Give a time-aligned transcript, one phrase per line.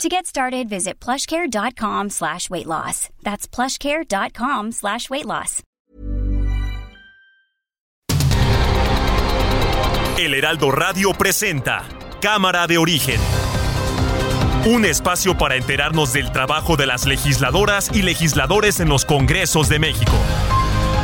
[0.00, 3.08] To get started, visit plushcare.com slash weight loss.
[3.22, 5.62] That's plushcare.com slash weight loss.
[10.18, 11.84] El Heraldo Radio presenta
[12.20, 13.20] Cámara de Origen.
[14.66, 19.78] Un espacio para enterarnos del trabajo de las legisladoras y legisladores en los Congresos de
[19.80, 20.12] México.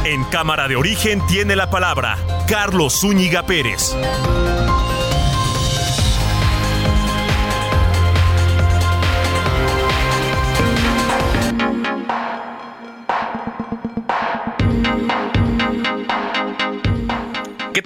[0.04, 3.96] En Cámara de Origen tiene la palabra Carlos Zúñiga Pérez.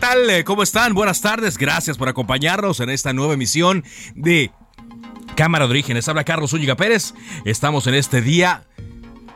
[0.04, 0.94] Eh, ¿Cómo están?
[0.94, 1.56] Buenas tardes.
[1.56, 3.84] Gracias por acompañarnos en esta nueva emisión
[4.16, 4.50] de
[5.36, 6.08] Cámara de Orígenes.
[6.08, 7.14] Habla Carlos Zúñiga Pérez.
[7.44, 8.64] Estamos en este día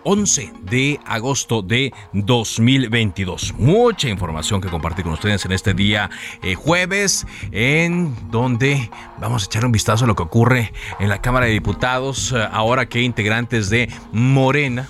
[0.03, 3.55] 11 de agosto de 2022.
[3.59, 6.11] Mucha información que compartir con ustedes en este día
[6.43, 11.23] eh, jueves, en donde vamos a echar un vistazo a lo que ocurre en la
[11.23, 14.89] Cámara de Diputados, eh, ahora que integrantes de Morena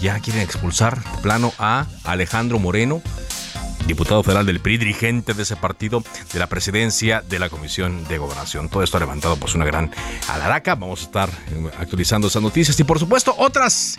[0.00, 3.02] ya quieren expulsar plano a Alejandro Moreno,
[3.86, 8.18] diputado federal del PRI, dirigente de ese partido, de la presidencia de la Comisión de
[8.18, 8.68] Gobernación.
[8.68, 9.90] Todo esto ha levantado pues una gran
[10.28, 10.74] alaraca.
[10.74, 13.98] Vamos a estar eh, actualizando esas noticias y por supuesto otras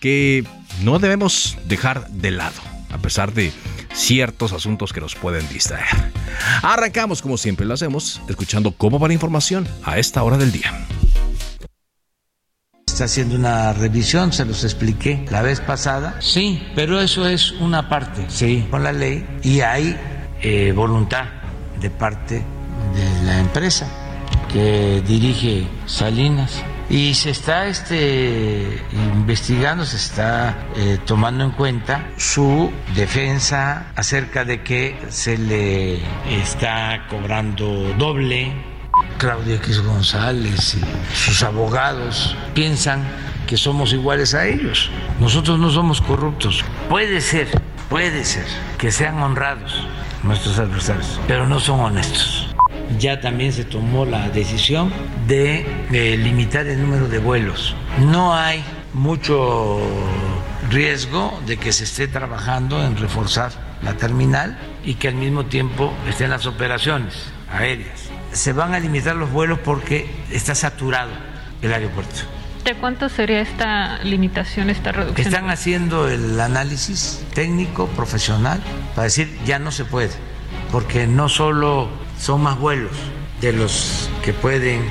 [0.00, 0.44] que
[0.82, 2.60] no debemos dejar de lado,
[2.90, 3.52] a pesar de
[3.94, 5.86] ciertos asuntos que nos pueden distraer.
[6.62, 10.86] Arrancamos como siempre lo hacemos, escuchando cómo va la información a esta hora del día.
[12.92, 16.16] Está haciendo una revisión, se los expliqué la vez pasada.
[16.20, 19.98] Sí, pero eso es una parte, sí, con la ley y hay
[20.42, 21.24] eh, voluntad
[21.80, 23.88] de parte de la empresa
[24.52, 32.70] que dirige Salinas y se está este, investigando, se está eh, tomando en cuenta su
[32.94, 35.94] defensa acerca de que se le
[36.28, 38.71] está cobrando doble.
[39.18, 43.04] Claudia X González y sus abogados piensan
[43.46, 44.90] que somos iguales a ellos.
[45.20, 46.64] Nosotros no somos corruptos.
[46.88, 47.48] Puede ser,
[47.88, 48.46] puede ser
[48.78, 49.86] que sean honrados
[50.22, 52.52] nuestros adversarios, pero no son honestos
[52.98, 54.92] ya también se tomó la decisión
[55.26, 57.74] de, limitar el número de vuelos.
[58.00, 59.80] No hay mucho
[60.70, 63.52] riesgo de que se esté trabajando en reforzar
[63.82, 68.11] la terminal y que al mismo tiempo estén las operaciones aéreas.
[68.32, 71.10] Se van a limitar los vuelos porque está saturado
[71.60, 72.20] el aeropuerto.
[72.64, 75.26] ¿De cuánto sería esta limitación, esta reducción?
[75.26, 78.60] Están haciendo el análisis técnico, profesional,
[78.94, 80.10] para decir ya no se puede,
[80.70, 81.88] porque no solo
[82.20, 82.92] son más vuelos
[83.40, 84.82] de los que pueden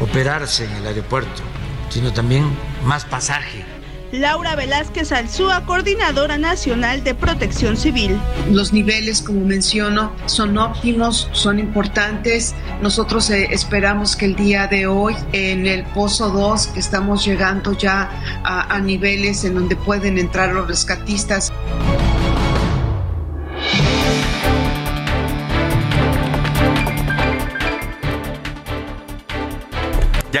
[0.00, 1.42] operarse en el aeropuerto,
[1.88, 2.50] sino también
[2.84, 3.64] más pasaje.
[4.12, 8.18] Laura Velázquez Alzúa, coordinadora nacional de protección civil.
[8.50, 12.54] Los niveles, como menciono, son óptimos, son importantes.
[12.82, 17.72] Nosotros eh, esperamos que el día de hoy, en el Pozo 2, que estamos llegando
[17.72, 18.10] ya
[18.42, 21.52] a, a niveles en donde pueden entrar los rescatistas.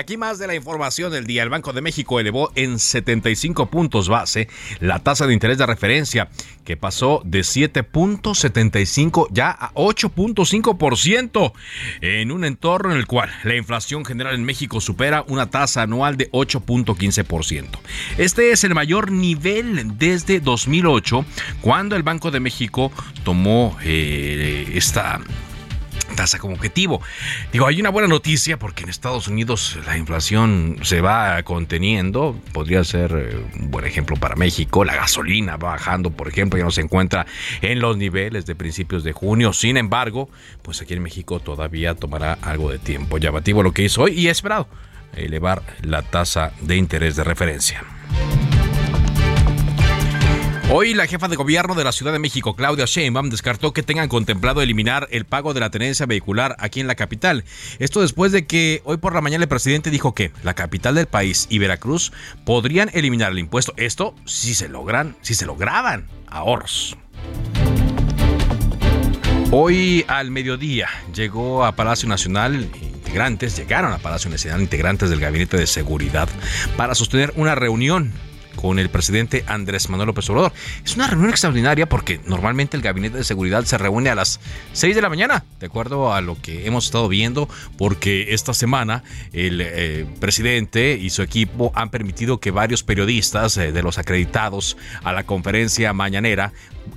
[0.00, 1.42] Aquí más de la información del día.
[1.42, 4.48] El Banco de México elevó en 75 puntos base
[4.80, 6.28] la tasa de interés de referencia,
[6.64, 11.52] que pasó de 7.75 ya a 8.5%,
[12.00, 16.16] en un entorno en el cual la inflación general en México supera una tasa anual
[16.16, 17.66] de 8.15%.
[18.18, 21.24] Este es el mayor nivel desde 2008,
[21.60, 22.90] cuando el Banco de México
[23.22, 25.20] tomó eh, esta
[26.10, 27.00] tasa como objetivo.
[27.52, 32.38] Digo, hay una buena noticia porque en Estados Unidos la inflación se va conteniendo.
[32.52, 34.84] Podría ser eh, un buen ejemplo para México.
[34.84, 37.26] La gasolina va bajando, por ejemplo, ya no se encuentra
[37.62, 39.52] en los niveles de principios de junio.
[39.52, 40.28] Sin embargo,
[40.62, 43.18] pues aquí en México todavía tomará algo de tiempo.
[43.18, 44.68] Llamativo lo que hizo hoy y esperado
[45.16, 47.82] elevar la tasa de interés de referencia.
[50.72, 54.08] Hoy la jefa de gobierno de la Ciudad de México, Claudia Sheinbaum, descartó que tengan
[54.08, 57.44] contemplado eliminar el pago de la tenencia vehicular aquí en la capital.
[57.80, 61.08] Esto después de que hoy por la mañana el presidente dijo que la capital del
[61.08, 62.12] país y Veracruz
[62.44, 63.74] podrían eliminar el impuesto.
[63.76, 66.96] Esto si se logran, si se lograban ahorros.
[69.50, 75.56] Hoy al mediodía llegó a Palacio Nacional integrantes, llegaron a Palacio Nacional integrantes del Gabinete
[75.56, 76.28] de Seguridad
[76.76, 78.12] para sostener una reunión
[78.60, 80.52] con el presidente Andrés Manuel López Obrador.
[80.84, 84.40] Es una reunión extraordinaria porque normalmente el Gabinete de Seguridad se reúne a las
[84.72, 87.48] 6 de la mañana, de acuerdo a lo que hemos estado viendo,
[87.78, 89.02] porque esta semana
[89.32, 94.76] el eh, presidente y su equipo han permitido que varios periodistas eh, de los acreditados
[95.02, 96.52] a la conferencia mañanera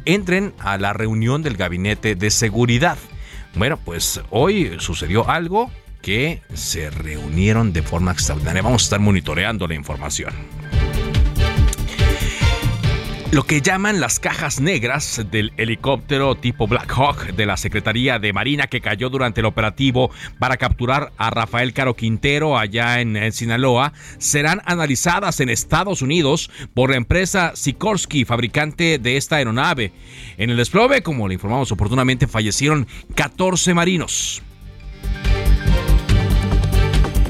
[0.05, 2.97] entren a la reunión del Gabinete de Seguridad.
[3.55, 5.71] Bueno, pues hoy sucedió algo
[6.01, 8.61] que se reunieron de forma extraordinaria.
[8.61, 10.33] Vamos a estar monitoreando la información
[13.33, 18.31] lo que llaman las cajas negras del helicóptero tipo Black Hawk de la Secretaría de
[18.31, 23.91] Marina que cayó durante el operativo para capturar a Rafael Caro Quintero allá en, Sinaloa
[24.19, 29.91] serán analizadas en Estados Unidos por la empresa Sikorsky, fabricante de esta aeronave.
[30.37, 34.43] En el desplome, como le informamos oportunamente, fallecieron 14 marinos.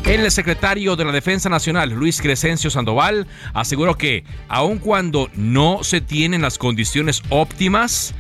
[0.06, 6.02] El secretario de la Defensa Nacional, Luis Crescencio Sandoval, aseguró que, aun cuando no se
[6.02, 8.14] tienen las condiciones óptimas,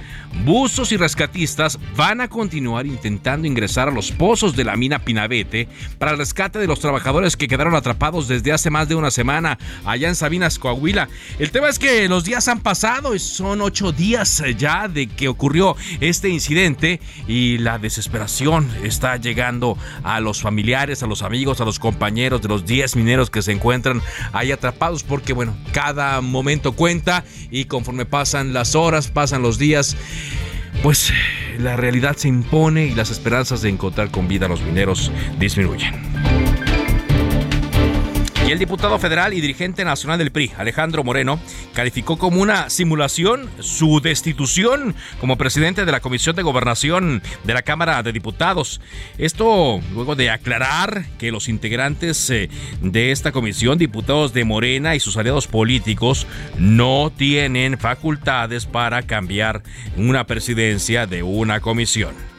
[0.46, 5.68] buzos y rescatistas van a continuar intentando ingresar a los pozos de la mina Pinabete
[5.98, 9.58] para el rescate de los trabajadores que quedaron atrapados desde hace más de una semana
[9.86, 11.10] allá en Sabinas, Coahuila.
[11.40, 15.28] El tema es que los días han pasado y son ocho días ya de que
[15.28, 21.66] ocurrió este incidente y la desesperación está llegando a los familiares, a los amigos, a
[21.66, 24.02] los compañeros de los 10 mineros que se encuentran
[24.32, 29.96] ahí atrapados porque bueno, cada momento cuenta y conforme pasan las horas, pasan los días,
[30.82, 31.14] pues
[31.60, 36.33] la realidad se impone y las esperanzas de encontrar con vida a los mineros disminuyen.
[38.54, 41.40] El diputado federal y dirigente nacional del PRI, Alejandro Moreno,
[41.74, 47.64] calificó como una simulación su destitución como presidente de la Comisión de Gobernación de la
[47.64, 48.80] Cámara de Diputados.
[49.18, 52.48] Esto luego de aclarar que los integrantes eh,
[52.80, 59.64] de esta comisión, diputados de Morena y sus aliados políticos, no tienen facultades para cambiar
[59.98, 62.33] una presidencia de una comisión.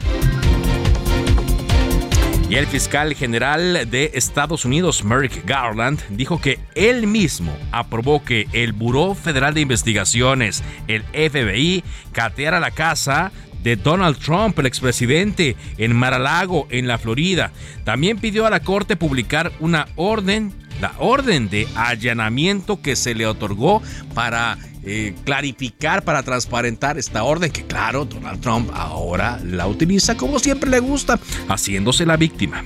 [2.54, 8.72] El fiscal general de Estados Unidos, Merrick Garland, dijo que él mismo aprobó que el
[8.72, 13.32] Buró Federal de Investigaciones, el FBI, cateara la casa
[13.64, 17.50] de Donald Trump, el expresidente, en Mar-a-Lago, en la Florida.
[17.82, 23.26] También pidió a la Corte publicar una orden, la orden de allanamiento que se le
[23.26, 23.82] otorgó
[24.14, 30.38] para eh, clarificar, para transparentar esta orden que claro, Donald Trump ahora la utiliza como
[30.38, 32.62] siempre le gusta, haciéndose la víctima.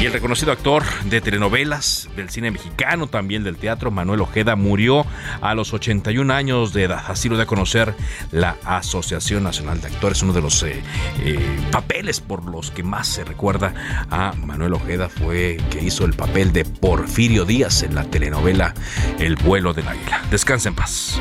[0.00, 5.04] Y el reconocido actor de telenovelas, del cine mexicano, también del teatro, Manuel Ojeda, murió
[5.40, 7.02] a los 81 años de edad.
[7.08, 7.96] Así lo da a conocer
[8.30, 10.22] la Asociación Nacional de Actores.
[10.22, 10.80] Uno de los eh,
[11.24, 11.40] eh,
[11.72, 13.74] papeles por los que más se recuerda
[14.08, 18.74] a Manuel Ojeda fue que hizo el papel de Porfirio Díaz en la telenovela
[19.18, 20.22] El vuelo del águila.
[20.30, 21.20] Descansa en paz.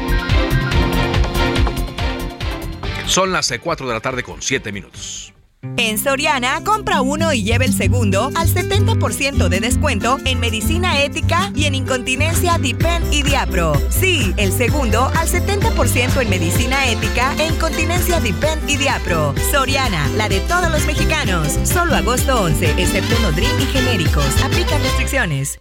[3.08, 5.34] Son las 4 de la tarde con 7 minutos.
[5.62, 11.52] En Soriana, compra uno y lleve el segundo al 70% de descuento en medicina ética
[11.56, 13.74] y en incontinencia Dipen y Diapro.
[13.90, 19.34] Sí, el segundo al 70% en medicina ética e incontinencia Dipen y Diapro.
[19.52, 21.58] Soriana, la de todos los mexicanos.
[21.64, 24.26] Solo agosto 11, excepto Nodrim y genéricos.
[24.44, 25.60] Aplican restricciones.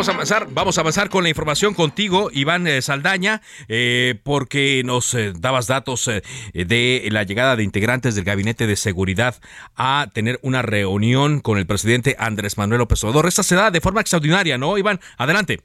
[0.00, 4.80] Vamos a avanzar, vamos a avanzar con la información contigo, Iván eh, Saldaña, eh, porque
[4.82, 6.10] nos eh, dabas datos
[6.54, 9.34] de la llegada de integrantes del Gabinete de Seguridad
[9.76, 13.26] a tener una reunión con el presidente Andrés Manuel López Obrador.
[13.26, 15.00] Esta se da de forma extraordinaria, ¿no, Iván?
[15.18, 15.58] Adelante.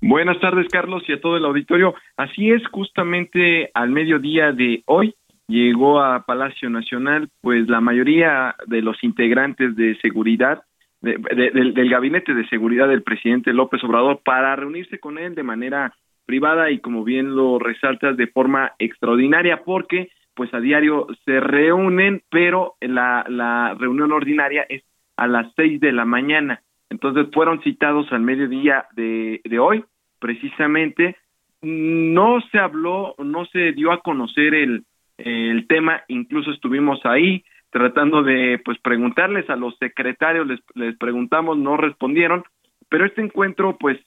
[0.00, 1.96] Buenas tardes, Carlos, y a todo el auditorio.
[2.16, 5.16] Así es, justamente al mediodía de hoy
[5.48, 10.62] llegó a Palacio Nacional, pues la mayoría de los integrantes de seguridad
[11.02, 15.94] del, gabinete de seguridad del presidente López Obrador para reunirse con él de manera
[16.26, 22.22] privada y como bien lo resaltas de forma extraordinaria porque pues a diario se reúnen
[22.30, 24.82] pero la, la reunión ordinaria es
[25.16, 26.62] a las seis de la mañana.
[26.88, 29.84] Entonces fueron citados al mediodía de, de hoy
[30.20, 31.16] precisamente.
[31.62, 34.84] No se habló no se dio a conocer el
[35.18, 41.56] el tema incluso estuvimos ahí tratando de pues preguntarles a los secretarios, les, les preguntamos,
[41.58, 42.44] no respondieron,
[42.88, 43.98] pero este encuentro pues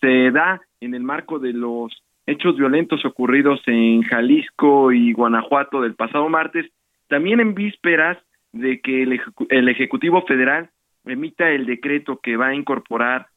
[0.00, 5.94] se da en el marco de los hechos violentos ocurridos en Jalisco y Guanajuato del
[5.94, 6.66] pasado martes,
[7.08, 8.18] también en vísperas
[8.52, 9.20] de que el,
[9.50, 10.70] el Ejecutivo Federal
[11.04, 13.28] emita el decreto que va a incorporar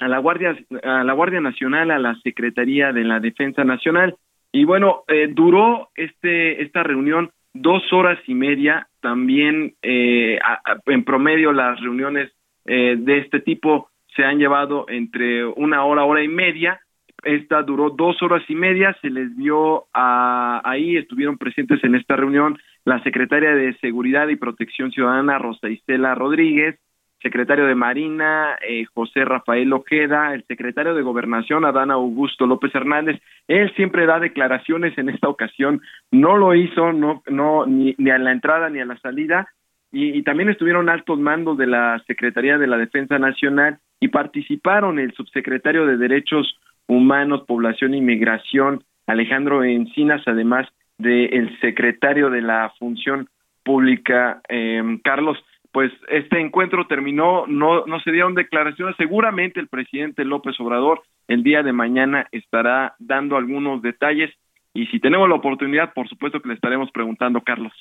[0.00, 4.16] a la Guardia a la Guardia Nacional a la Secretaría de la Defensa Nacional.
[4.50, 8.88] Y bueno eh, duró este esta reunión dos horas y media.
[9.00, 10.38] También eh,
[10.86, 12.30] en promedio las reuniones
[12.66, 16.80] eh, de este tipo se han llevado entre una hora, hora y media.
[17.22, 22.58] Esta duró dos horas y media, se les vio ahí, estuvieron presentes en esta reunión
[22.84, 26.78] la secretaria de Seguridad y Protección Ciudadana, Rosa Isela Rodríguez,
[27.22, 33.20] secretario de Marina, eh, José Rafael Ojeda, el secretario de Gobernación, Adán Augusto López Hernández.
[33.48, 38.32] Él siempre da declaraciones en esta ocasión, no lo hizo no, no, ni, a la
[38.32, 39.48] entrada ni a la salida,
[39.92, 45.12] y, también estuvieron altos mandos de la Secretaría de la Defensa Nacional y participaron el
[45.14, 53.28] subsecretario de Derechos Humanos, Población y Migración, Alejandro Encinas, además del secretario de la Función
[53.64, 55.38] Pública, eh, Carlos
[55.72, 61.42] pues este encuentro terminó, no, no se dieron declaraciones, seguramente el presidente López Obrador el
[61.44, 64.30] día de mañana estará dando algunos detalles.
[64.74, 67.72] Y si tenemos la oportunidad, por supuesto que le estaremos preguntando, Carlos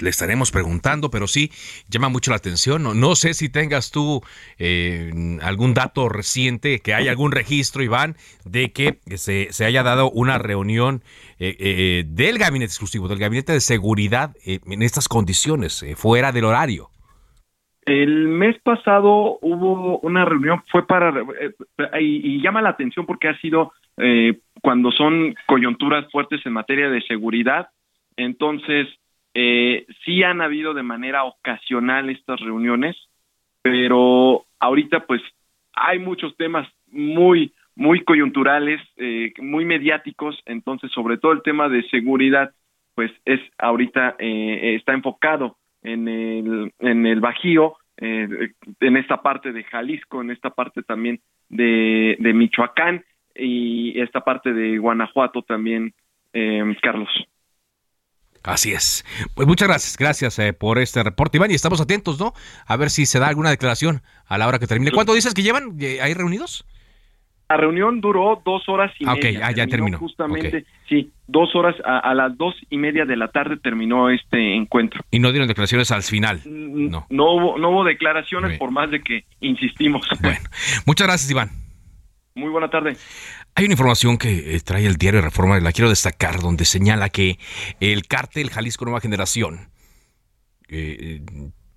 [0.00, 1.50] le estaremos preguntando, pero sí
[1.88, 2.82] llama mucho la atención.
[2.82, 4.22] No, no sé si tengas tú
[4.58, 5.10] eh,
[5.42, 10.38] algún dato reciente, que haya algún registro, Iván, de que se, se haya dado una
[10.38, 11.02] reunión
[11.38, 16.90] eh, eh, del gabinete exclusivo, del gabinete de seguridad en estas condiciones, fuera del horario.
[17.86, 21.12] El mes pasado hubo una reunión, fue para,
[21.98, 23.72] y, y llama la atención porque ha sido
[24.62, 27.68] cuando son coyunturas fuertes en materia de seguridad,
[28.16, 28.88] entonces
[29.42, 32.94] eh, sí han habido de manera ocasional estas reuniones,
[33.62, 35.22] pero ahorita pues
[35.72, 41.88] hay muchos temas muy muy coyunturales, eh, muy mediáticos, entonces sobre todo el tema de
[41.88, 42.50] seguridad
[42.94, 49.52] pues es ahorita eh, está enfocado en el en el Bajío, eh, en esta parte
[49.52, 55.94] de Jalisco, en esta parte también de, de Michoacán y esta parte de Guanajuato también,
[56.82, 57.08] Carlos.
[58.42, 59.04] Así es.
[59.34, 62.32] Pues muchas gracias, gracias eh, por este reporte, Iván, y estamos atentos, ¿no?
[62.66, 64.92] A ver si se da alguna declaración a la hora que termine.
[64.92, 66.64] ¿Cuánto dices que llevan eh, ahí reunidos?
[67.50, 69.48] La reunión duró dos horas y ah, media.
[69.48, 69.98] Ok, ya terminó.
[69.98, 75.02] Justamente, sí, dos horas, a, las dos y media de la tarde terminó este encuentro.
[75.10, 76.40] ¿Y no dieron declaraciones al final?
[76.44, 77.06] Mm, no.
[77.10, 80.06] No hubo, no hubo declaraciones por más de que insistimos.
[80.20, 80.38] Bueno,
[80.86, 81.50] muchas gracias, Iván.
[82.36, 82.96] Muy buena tarde.
[83.60, 87.38] Hay una información que eh, trae el diario Reforma la quiero destacar, donde señala que
[87.78, 89.68] el cártel Jalisco Nueva Generación
[90.68, 91.20] eh,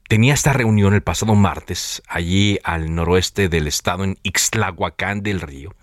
[0.08, 5.76] tenía esta reunión el pasado martes allí al noroeste del estado en Ixtlahuacán del Río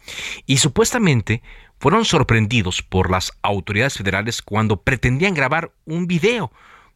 [0.46, 1.42] y supuestamente
[1.78, 6.50] fueron sorprendidos por las autoridades federales cuando pretendían grabar un video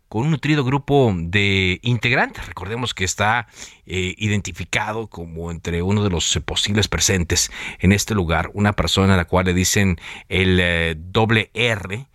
[0.08, 2.46] con un nutrido grupo de integrantes.
[2.46, 3.46] Recordemos que está
[3.87, 9.16] eh, identificado como entre uno de los posibles presentes en este lugar, una persona a
[9.16, 12.06] la cual le dicen el eh, doble R,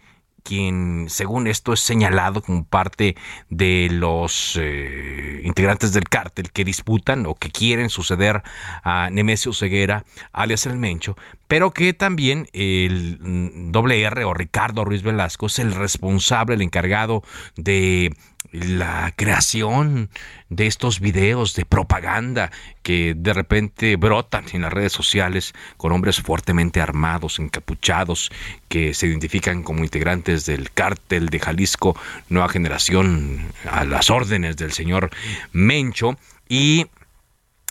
[0.49, 3.15] quien según esto es señalado como parte
[3.51, 8.41] de los eh, integrantes del cártel que disputan o que quieren suceder
[8.83, 11.15] a Nemesio Ceguera, alias El Mencho,
[11.47, 16.63] pero que también el mm, doble R o Ricardo Ruiz Velasco es el responsable, el
[16.63, 17.21] encargado
[17.55, 18.15] de
[18.51, 20.09] la creación
[20.49, 26.21] de estos videos de propaganda que de repente brotan en las redes sociales con hombres
[26.21, 28.31] fuertemente armados, encapuchados,
[28.67, 31.95] que se identifican como integrantes del cártel de Jalisco
[32.29, 35.11] Nueva Generación a las órdenes del señor
[35.51, 36.17] Mencho
[36.47, 36.87] y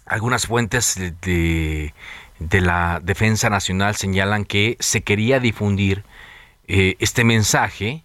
[0.07, 1.93] algunas fuentes de,
[2.39, 6.05] de la Defensa Nacional señalan que se quería difundir
[6.69, 8.05] eh, este mensaje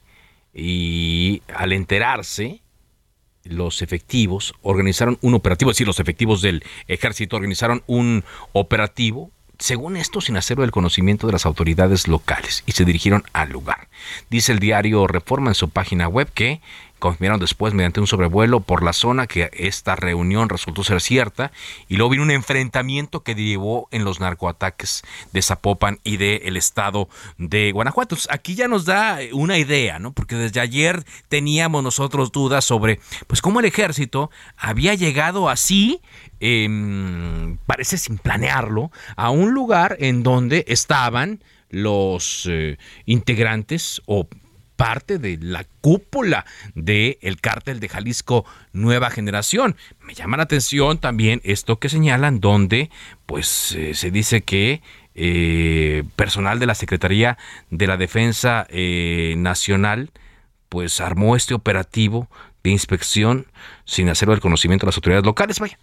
[0.53, 2.61] y al enterarse,
[3.43, 9.97] los efectivos organizaron un operativo, es decir, los efectivos del ejército organizaron un operativo, según
[9.97, 13.89] esto, sin hacerlo del conocimiento de las autoridades locales, y se dirigieron al lugar.
[14.29, 16.61] Dice el diario Reforma en su página web que
[17.03, 21.51] confirmaron después mediante un sobrevuelo por la zona que esta reunión resultó ser cierta
[21.89, 27.09] y luego vino un enfrentamiento que llevó en los narcoataques de Zapopan y del estado
[27.37, 28.15] de Guanajuato.
[28.29, 30.13] aquí ya nos da una idea, ¿no?
[30.13, 35.99] Porque desde ayer teníamos nosotros dudas sobre pues cómo el ejército había llegado así
[36.39, 44.25] em, parece sin planearlo, a un lugar en donde estaban los eh, integrantes o
[44.75, 49.75] parte de la cúpula del el cártel de Jalisco Nueva Generación.
[50.01, 52.89] Me llama la atención también esto que señalan, donde
[53.25, 54.81] pues eh, se dice que
[55.15, 57.37] eh, personal de la Secretaría
[57.69, 60.11] de la Defensa eh, Nacional
[60.69, 62.27] pues armó este operativo
[62.63, 63.45] de inspección
[63.85, 65.59] sin hacerlo del conocimiento de las autoridades locales.
[65.59, 65.77] Vaya,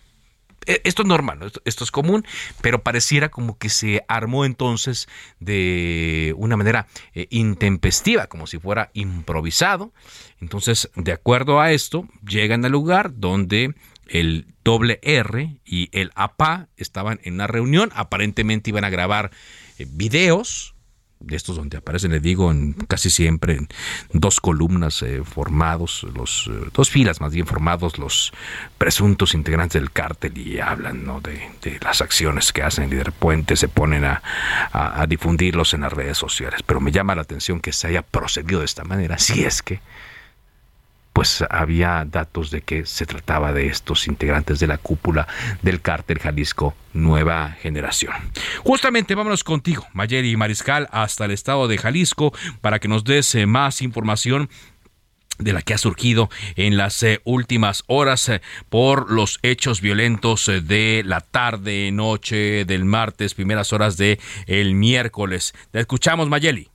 [0.67, 2.25] esto es normal, esto, es común,
[2.61, 8.91] pero pareciera como que se armó entonces de una manera eh, intempestiva, como si fuera
[8.95, 9.93] improvisado.
[10.41, 13.75] Entonces, de acuerdo a esto, llegan al lugar donde
[14.09, 19.31] el doble R y el APA estaban en una reunión, aparentemente iban a grabar
[19.79, 20.75] eh, videos,
[21.21, 23.69] de estos donde aparecen, le digo, en, casi siempre en
[24.13, 28.33] dos columnas eh, formados, los eh, dos filas más bien formados los
[28.79, 31.21] presuntos integrantes del cártel y hablan ¿no?
[31.21, 34.23] de, las acciones que hacen y de repente se ponen a,
[34.73, 36.63] a, difundirlos en las redes sociales.
[36.65, 39.81] Pero me llama la atención que se haya procedido de esta manera, si es que
[41.13, 45.27] pues había datos de que se trataba de estos integrantes de la cúpula
[45.63, 48.15] del cártel Jalisco Nueva Generación.
[48.65, 53.47] Justamente vámonos contigo, Mayeri Mariscal, hasta el estado de Jalisco para que nos des eh,
[53.47, 54.49] más información
[55.39, 60.47] de la que ha surgido en las eh, últimas horas eh, por los hechos violentos
[60.47, 65.55] de la tarde, noche del martes, primeras horas de el miércoles.
[65.71, 66.70] Te escuchamos, Mayeli.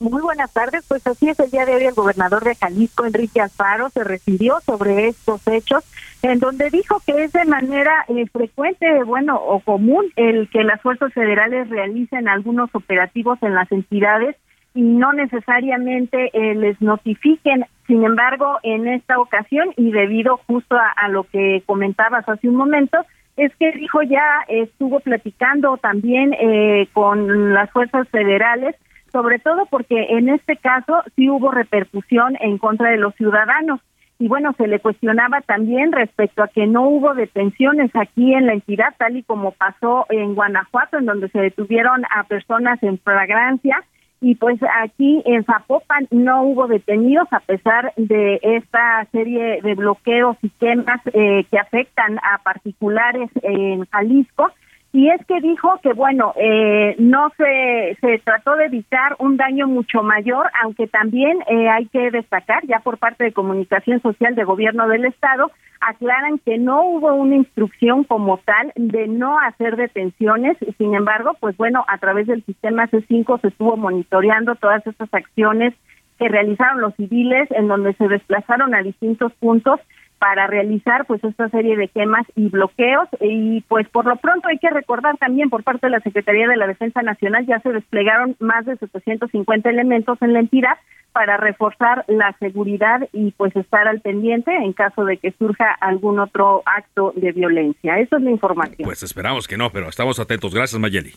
[0.00, 3.40] Muy buenas tardes, pues así es, el día de hoy el gobernador de Jalisco, Enrique
[3.40, 5.82] Alfaro, se refirió sobre estos hechos,
[6.22, 10.80] en donde dijo que es de manera eh, frecuente, bueno, o común el que las
[10.82, 14.36] fuerzas federales realicen algunos operativos en las entidades
[14.72, 17.64] y no necesariamente eh, les notifiquen.
[17.88, 22.98] Sin embargo, en esta ocasión y debido justo a lo que comentabas hace un momento,
[23.36, 28.76] es que dijo ya estuvo platicando también eh, con las fuerzas federales
[29.12, 33.80] sobre todo porque en este caso sí hubo repercusión en contra de los ciudadanos.
[34.20, 38.54] Y bueno, se le cuestionaba también respecto a que no hubo detenciones aquí en la
[38.54, 43.84] entidad, tal y como pasó en Guanajuato, en donde se detuvieron a personas en flagrancia.
[44.20, 50.36] Y pues aquí en Zapopan no hubo detenidos a pesar de esta serie de bloqueos
[50.42, 54.50] y quemas eh, que afectan a particulares en Jalisco
[54.92, 59.66] y es que dijo que bueno eh, no se se trató de evitar un daño
[59.66, 64.44] mucho mayor aunque también eh, hay que destacar ya por parte de comunicación social de
[64.44, 70.56] gobierno del estado aclaran que no hubo una instrucción como tal de no hacer detenciones.
[70.76, 75.74] Sin embargo pues bueno a través del sistema C5 se estuvo monitoreando todas estas acciones
[76.18, 79.80] que realizaron los civiles en donde se desplazaron a distintos puntos
[80.18, 84.58] para realizar pues esta serie de quemas y bloqueos y pues por lo pronto hay
[84.58, 88.36] que recordar también por parte de la Secretaría de la Defensa Nacional ya se desplegaron
[88.40, 90.76] más de 750 elementos en la entidad
[91.12, 96.20] para reforzar la seguridad y pues estar al pendiente en caso de que surja algún
[96.20, 97.98] otro acto de violencia.
[97.98, 98.84] Eso es la información.
[98.84, 100.54] Pues esperamos que no, pero estamos atentos.
[100.54, 101.12] Gracias, Mayeli.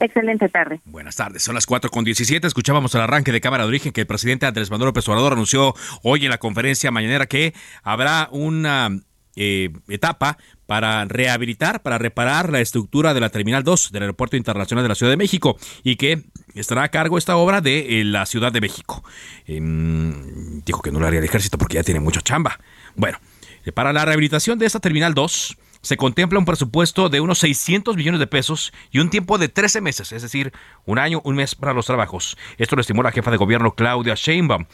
[0.00, 0.80] Excelente tarde.
[0.86, 2.46] Buenas tardes, son las 4 con 17.
[2.46, 5.74] Escuchábamos el arranque de Cámara de Origen que el presidente Andrés Manuel López Obrador anunció
[6.02, 8.90] hoy en la conferencia mañanera que habrá una
[9.36, 14.82] eh, etapa para rehabilitar, para reparar la estructura de la Terminal 2 del Aeropuerto Internacional
[14.84, 18.24] de la Ciudad de México y que estará a cargo esta obra de eh, la
[18.24, 19.04] Ciudad de México.
[19.46, 22.58] Em, dijo que no lo haría el ejército porque ya tiene mucha chamba.
[22.96, 23.18] Bueno,
[23.66, 27.96] eh, para la rehabilitación de esta Terminal 2 se contempla un presupuesto de unos 600
[27.96, 30.52] millones de pesos y un tiempo de 13 meses, es decir,
[30.84, 32.36] un año, un mes para los trabajos.
[32.58, 34.66] Esto lo estimó la jefa de gobierno Claudia Sheinbaum.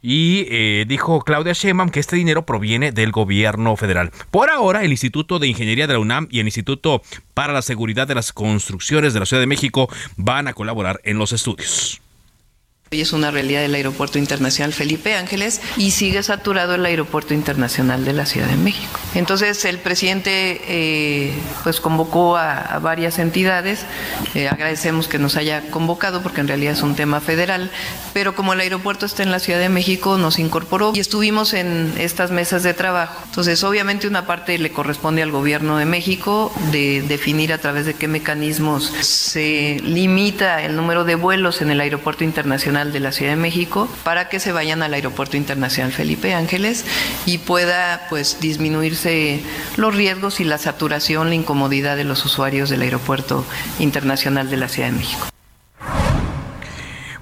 [0.00, 4.12] Y eh, dijo Claudia Sheinbaum que este dinero proviene del gobierno federal.
[4.30, 7.02] Por ahora, el Instituto de Ingeniería de la UNAM y el Instituto
[7.34, 11.18] para la Seguridad de las Construcciones de la Ciudad de México van a colaborar en
[11.18, 12.00] los estudios.
[12.90, 18.06] Hoy es una realidad del Aeropuerto Internacional Felipe Ángeles y sigue saturado el Aeropuerto Internacional
[18.06, 18.98] de la Ciudad de México.
[19.14, 23.84] Entonces el presidente eh, pues convocó a, varias entidades,
[24.34, 27.70] eh, agradecemos que nos haya convocado porque en realidad es un tema federal,
[28.14, 31.92] pero como el aeropuerto está en la Ciudad de México nos incorporó y estuvimos en
[31.98, 33.20] estas mesas de trabajo.
[33.26, 37.92] Entonces obviamente una parte le corresponde al gobierno de México de definir a través de
[37.92, 43.32] qué mecanismos se limita el número de vuelos en el Aeropuerto Internacional de la Ciudad
[43.32, 46.84] de México para que se vayan al Aeropuerto Internacional Felipe Ángeles
[47.26, 49.42] y pueda pues disminuirse
[49.76, 53.44] los riesgos y la saturación, la incomodidad de los usuarios del Aeropuerto
[53.80, 55.26] Internacional de la Ciudad de México.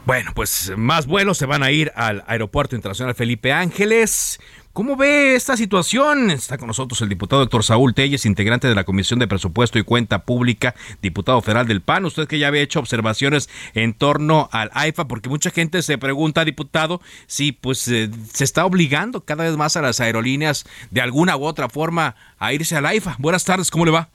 [0.04, 4.38] Bueno, pues más vuelos se van a ir al Aeropuerto Internacional Felipe Ángeles.
[4.76, 6.30] ¿Cómo ve esta situación?
[6.30, 9.84] Está con nosotros el diputado doctor Saúl Telles, integrante de la Comisión de Presupuesto y
[9.84, 12.04] Cuenta Pública, diputado federal del PAN.
[12.04, 16.44] Usted que ya había hecho observaciones en torno al AIFA, porque mucha gente se pregunta,
[16.44, 21.38] diputado, si pues eh, se está obligando cada vez más a las aerolíneas de alguna
[21.38, 23.16] u otra forma a irse al AIFA.
[23.18, 24.10] Buenas tardes, ¿cómo le va?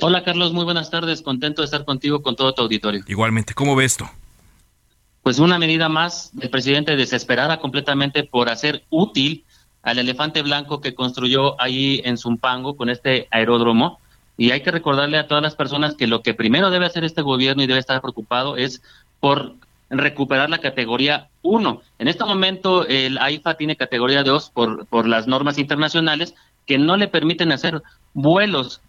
[0.00, 3.02] Hola Carlos, muy buenas tardes, contento de estar contigo con todo tu auditorio.
[3.08, 4.08] Igualmente, ¿cómo ve esto?
[5.24, 9.43] Pues una medida más del presidente desesperada completamente por hacer útil
[9.84, 14.00] al elefante blanco que construyó ahí en Zumpango con este aeródromo.
[14.36, 17.22] Y hay que recordarle a todas las personas que lo que primero debe hacer este
[17.22, 18.82] gobierno y debe estar preocupado es
[19.20, 19.54] por
[19.90, 21.82] recuperar la categoría 1.
[21.98, 26.34] En este momento el AIFA tiene categoría 2 por, por las normas internacionales
[26.66, 27.82] que no le permiten hacer
[28.14, 28.80] vuelos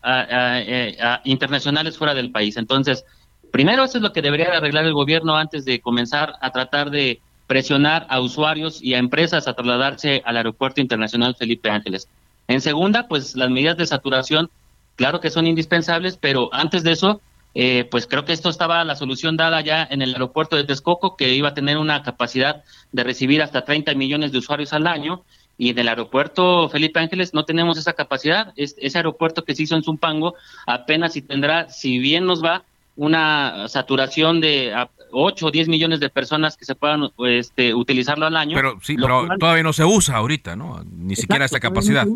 [1.25, 2.57] internacionales fuera del país.
[2.57, 3.05] Entonces,
[3.51, 7.19] primero eso es lo que debería arreglar el gobierno antes de comenzar a tratar de
[7.47, 12.07] presionar a usuarios y a empresas a trasladarse al Aeropuerto Internacional Felipe Ángeles.
[12.47, 14.49] En segunda, pues las medidas de saturación,
[14.95, 17.21] claro que son indispensables, pero antes de eso,
[17.53, 21.15] eh, pues creo que esto estaba la solución dada ya en el aeropuerto de Texcoco,
[21.15, 25.23] que iba a tener una capacidad de recibir hasta 30 millones de usuarios al año,
[25.57, 28.53] y en el aeropuerto Felipe Ángeles no tenemos esa capacidad.
[28.57, 30.35] ese aeropuerto que se hizo en Zumpango
[30.67, 32.63] apenas si tendrá, si bien nos va,
[32.95, 34.73] una saturación de
[35.11, 38.55] 8 o 10 millones de personas que se puedan este, utilizarlo al año.
[38.55, 40.83] Pero sí, pero todavía no se usa ahorita, ¿no?
[40.85, 42.07] Ni siquiera esta capacidad.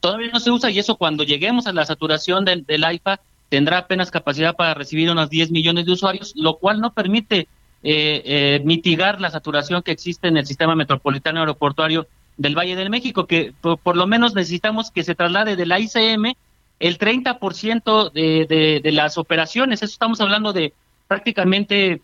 [0.00, 3.20] todavía no se usa y eso cuando lleguemos a la saturación del, del AIFA
[3.50, 7.48] tendrá apenas capacidad para recibir unos 10 millones de usuarios, lo cual no permite
[7.82, 12.90] eh, eh, mitigar la saturación que existe en el sistema metropolitano aeroportuario del Valle del
[12.90, 16.34] México, que por, lo menos necesitamos que se traslade de la ICM
[16.80, 19.82] el 30% de, de, las operaciones.
[19.82, 20.72] Eso estamos hablando de
[21.06, 22.00] prácticamente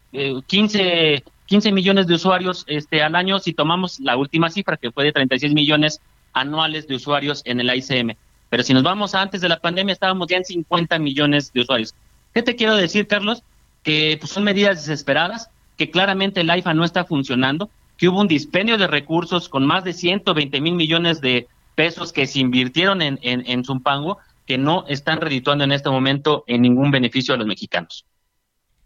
[0.46, 4.92] 15, eh, 15 millones de usuarios este, al año si tomamos la última cifra, que
[4.92, 6.00] fue de 36 millones
[6.34, 8.16] anuales de usuarios en el ICM.
[8.50, 11.62] Pero si nos vamos a antes de la pandemia, estábamos ya en 50 millones de
[11.62, 11.94] usuarios.
[12.34, 13.42] ¿Qué te quiero decir, Carlos?
[13.82, 18.28] Que pues, son medidas desesperadas, que claramente el IFA no está funcionando, que hubo un
[18.28, 23.18] dispendio de recursos con más de 120 mil millones de pesos que se invirtieron en,
[23.22, 27.46] en, en Zumpango, que no están redituando en este momento en ningún beneficio a los
[27.46, 28.06] mexicanos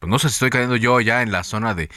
[0.00, 1.90] pues no sé si estoy cayendo yo ya en la zona de,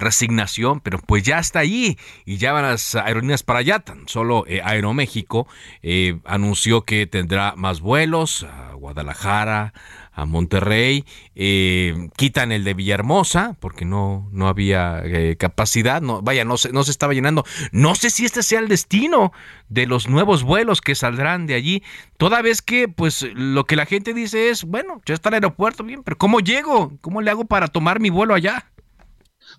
[0.00, 3.78] resignación, pero pues ya está ahí y ya van las aerolíneas para allá.
[3.78, 5.46] Tan solo eh, Aeroméxico
[5.82, 9.72] eh, anunció que tendrá más vuelos a Guadalajara,
[10.18, 11.04] a Monterrey,
[11.36, 16.72] eh, quitan el de Villahermosa porque no, no había eh, capacidad, no, vaya, no se,
[16.72, 17.44] no se estaba llenando.
[17.70, 19.32] No sé si este sea el destino
[19.68, 21.82] de los nuevos vuelos que saldrán de allí,
[22.16, 25.84] toda vez que pues lo que la gente dice es, bueno, ya está el aeropuerto
[25.84, 26.98] bien, pero ¿cómo llego?
[27.00, 28.72] ¿Cómo le hago para tomar mi vuelo allá?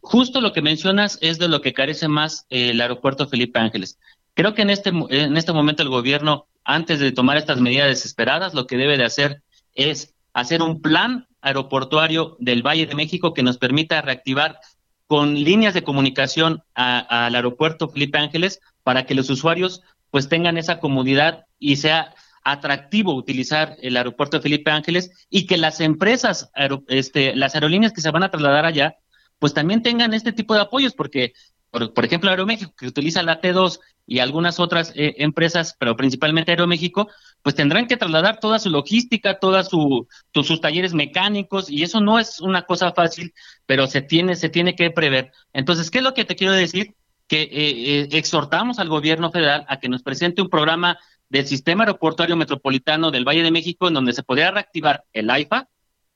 [0.01, 3.97] Justo lo que mencionas es de lo que carece más el aeropuerto Felipe Ángeles.
[4.33, 8.53] Creo que en este, en este momento el gobierno, antes de tomar estas medidas desesperadas,
[8.53, 9.41] lo que debe de hacer
[9.73, 14.59] es hacer un plan aeroportuario del Valle de México que nos permita reactivar
[15.07, 20.79] con líneas de comunicación al aeropuerto Felipe Ángeles para que los usuarios pues tengan esa
[20.79, 26.51] comodidad y sea atractivo utilizar el aeropuerto de Felipe Ángeles y que las empresas,
[26.87, 28.97] este, las aerolíneas que se van a trasladar allá,
[29.39, 31.33] pues también tengan este tipo de apoyos, porque
[31.71, 37.09] por, ejemplo, Aeroméxico, que utiliza la T2 y algunas otras eh, empresas, pero principalmente Aeroméxico,
[37.41, 42.19] pues tendrán que trasladar toda su logística, todos su, sus talleres mecánicos, y eso no
[42.19, 43.33] es una cosa fácil,
[43.65, 45.31] pero se tiene, se tiene que prever.
[45.53, 46.95] Entonces, ¿qué es lo que te quiero decir?
[47.27, 50.97] Que eh, eh, exhortamos al gobierno federal a que nos presente un programa
[51.29, 55.69] del sistema aeroportuario metropolitano del Valle de México, en donde se podría reactivar el AIFA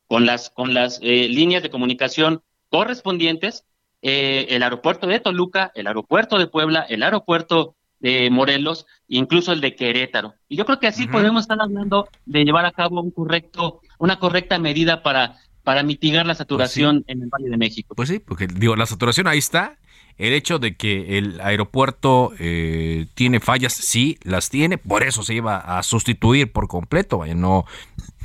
[0.08, 3.66] con las, con las líneas de comunicación correspondientes
[4.06, 9.62] eh, el aeropuerto de Toluca, el aeropuerto de Puebla, el aeropuerto de Morelos, incluso el
[9.62, 10.36] de Querétaro.
[10.50, 14.20] Y yo creo que así podemos estar hablando de llevar a cabo un correcto, una
[14.20, 17.96] correcta medida para, para mitigar la saturación pues en el Valle de México.
[17.96, 19.78] Pues sí, porque digo, la saturación ahí está,
[20.18, 25.34] el hecho de que el aeropuerto eh, tiene fallas, sí, las tiene, por eso se
[25.34, 27.66] iba a sustituir por completo, vaya, no,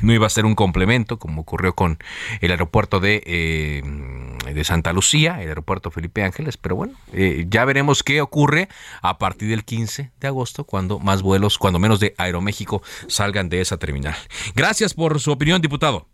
[0.02, 1.98] no iba a ser un complemento como ocurrió con
[2.40, 3.82] el aeropuerto de, eh,
[4.52, 8.68] de Santa Lucía, el aeropuerto Felipe Ángeles, pero bueno, eh, ya veremos qué ocurre
[9.02, 13.60] a partir del 15 de agosto, cuando más vuelos, cuando menos de Aeroméxico salgan de
[13.60, 14.14] esa terminal.
[14.54, 16.06] Gracias por su opinión, diputado.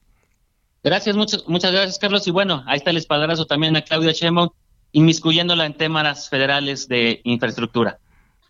[0.83, 2.27] Gracias, muchas, muchas gracias, Carlos.
[2.27, 4.51] Y bueno, ahí está el espaldarazo también a Claudia Sheinbaum
[4.95, 7.99] inmiscuyéndola en temas federales de infraestructura.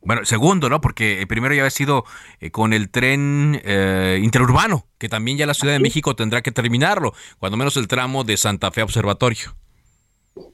[0.02, 0.82] Bueno, segundo, ¿no?
[0.82, 2.04] Porque primero ya había sido
[2.38, 6.52] eh, con el tren eh, interurbano, que también ya la Ciudad de México tendrá que
[6.52, 9.56] terminarlo, cuando menos el tramo de Santa Fe Observatorio.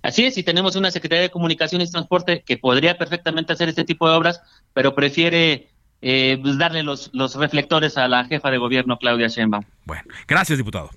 [0.03, 3.85] Así es, y tenemos una Secretaría de Comunicaciones y Transporte que podría perfectamente hacer este
[3.85, 4.41] tipo de obras,
[4.73, 5.69] pero prefiere
[6.03, 9.65] eh, pues, darle los, los reflectores a la jefa de gobierno, Claudia Sheinbaum.
[9.85, 10.91] Bueno, gracias, diputado.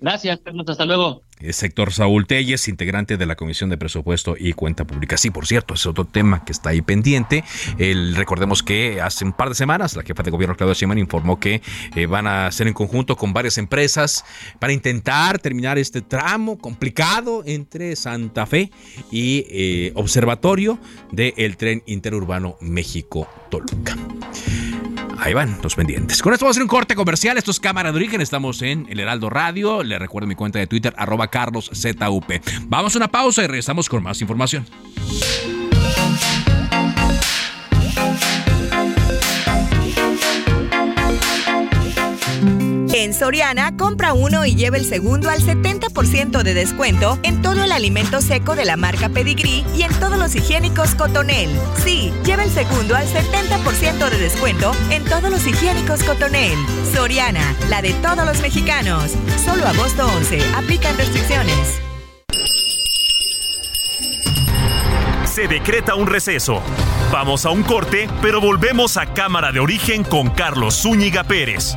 [0.00, 0.66] Gracias, Carlos.
[0.68, 1.22] Hasta luego.
[1.40, 5.16] Es Héctor Saúl Telles, integrante de la Comisión de Presupuesto y Cuenta Pública.
[5.16, 7.44] Sí, por cierto, es otro tema que está ahí pendiente.
[7.78, 11.40] El, recordemos que hace un par de semanas la jefa de gobierno Claudia Sheinbaum informó
[11.40, 11.62] que
[11.96, 14.24] eh, van a hacer en conjunto con varias empresas
[14.58, 18.70] para intentar terminar este tramo complicado entre Santa Fe
[19.10, 20.78] y eh, Observatorio
[21.10, 23.96] del Tren Interurbano México-Toluca.
[25.20, 26.22] Ahí van los pendientes.
[26.22, 27.36] Con esto vamos a hacer un corte comercial.
[27.36, 28.22] Esto es Cámara de Origen.
[28.22, 29.82] Estamos en El Heraldo Radio.
[29.82, 32.32] Le recuerdo mi cuenta de Twitter, arroba carloszup.
[32.66, 34.64] Vamos a una pausa y regresamos con más información.
[42.92, 47.70] En Soriana, compra uno y lleva el segundo al 70% de descuento en todo el
[47.70, 51.50] alimento seco de la marca Pedigree y en todos los higiénicos Cotonel.
[51.84, 56.58] Sí, lleva el segundo al 70% de descuento en todos los higiénicos Cotonel.
[56.92, 59.12] Soriana, la de todos los mexicanos.
[59.44, 60.40] Solo agosto 11.
[60.56, 61.80] Aplican restricciones.
[65.26, 66.60] Se decreta un receso.
[67.12, 71.76] Vamos a un corte, pero volvemos a Cámara de Origen con Carlos Zúñiga Pérez.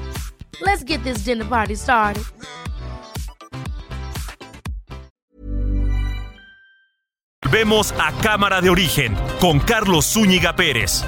[0.59, 2.23] Let's get this dinner party started.
[7.51, 11.03] Vemos a Cámara de Origen con Carlos Zúñiga Pérez.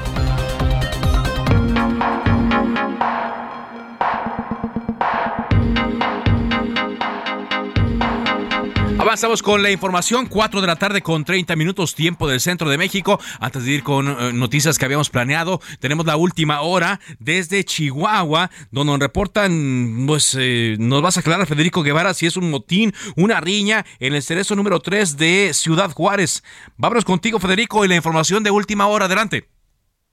[9.14, 12.80] Avanzamos con la información, 4 de la tarde con 30 minutos tiempo del centro de
[12.80, 13.20] México.
[13.40, 18.50] Antes de ir con eh, noticias que habíamos planeado, tenemos la última hora desde Chihuahua,
[18.72, 23.40] donde reportan, pues eh, nos vas a aclarar Federico Guevara si es un motín, una
[23.40, 26.44] riña en el cerezo número 3 de Ciudad Juárez.
[26.78, 29.48] Vámonos contigo Federico y la información de última hora, adelante.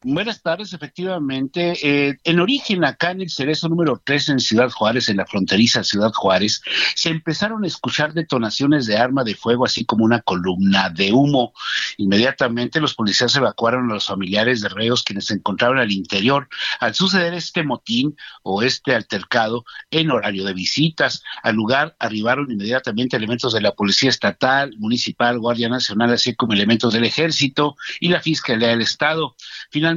[0.03, 1.75] Buenas tardes, efectivamente.
[1.83, 5.85] Eh, en origen, acá en el Cerezo número 3 en Ciudad Juárez, en la fronteriza
[5.85, 6.63] Ciudad Juárez,
[6.95, 11.53] se empezaron a escuchar detonaciones de arma de fuego, así como una columna de humo.
[11.99, 16.49] Inmediatamente los policías evacuaron a los familiares de reos quienes se encontraban al interior.
[16.79, 23.19] Al suceder este motín o este altercado en horario de visitas, al lugar arribaron inmediatamente
[23.19, 28.21] elementos de la Policía Estatal, Municipal, Guardia Nacional, así como elementos del Ejército y la
[28.21, 29.37] Fiscalía del Estado.
[29.71, 29.90] Finalmente,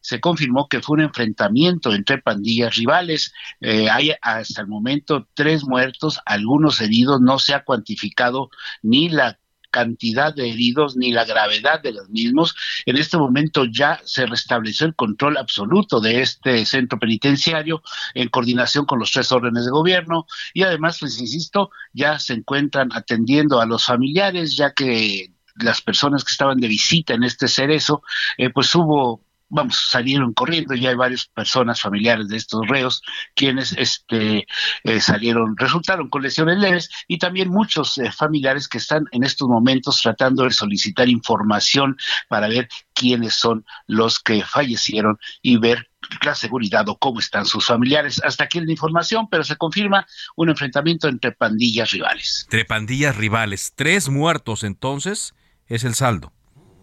[0.00, 3.32] se confirmó que fue un enfrentamiento entre pandillas rivales.
[3.60, 8.50] Eh, hay hasta el momento tres muertos, algunos heridos, no se ha cuantificado
[8.82, 9.38] ni la
[9.70, 12.56] cantidad de heridos ni la gravedad de los mismos.
[12.86, 17.82] En este momento ya se restableció el control absoluto de este centro penitenciario
[18.14, 22.88] en coordinación con los tres órdenes de gobierno y además, pues insisto, ya se encuentran
[22.92, 28.02] atendiendo a los familiares ya que las personas que estaban de visita en este cerezo,
[28.36, 33.02] eh, pues hubo vamos, salieron corriendo, ya hay varias personas familiares de estos reos
[33.34, 34.46] quienes este,
[34.84, 39.48] eh, salieron, resultaron con lesiones leves y también muchos eh, familiares que están en estos
[39.48, 41.96] momentos tratando de solicitar información
[42.28, 45.88] para ver quiénes son los que fallecieron y ver
[46.24, 48.20] la seguridad o cómo están sus familiares.
[48.24, 52.42] Hasta aquí la información, pero se confirma un enfrentamiento entre pandillas rivales.
[52.44, 55.34] Entre pandillas rivales, tres muertos entonces
[55.70, 56.32] es el saldo.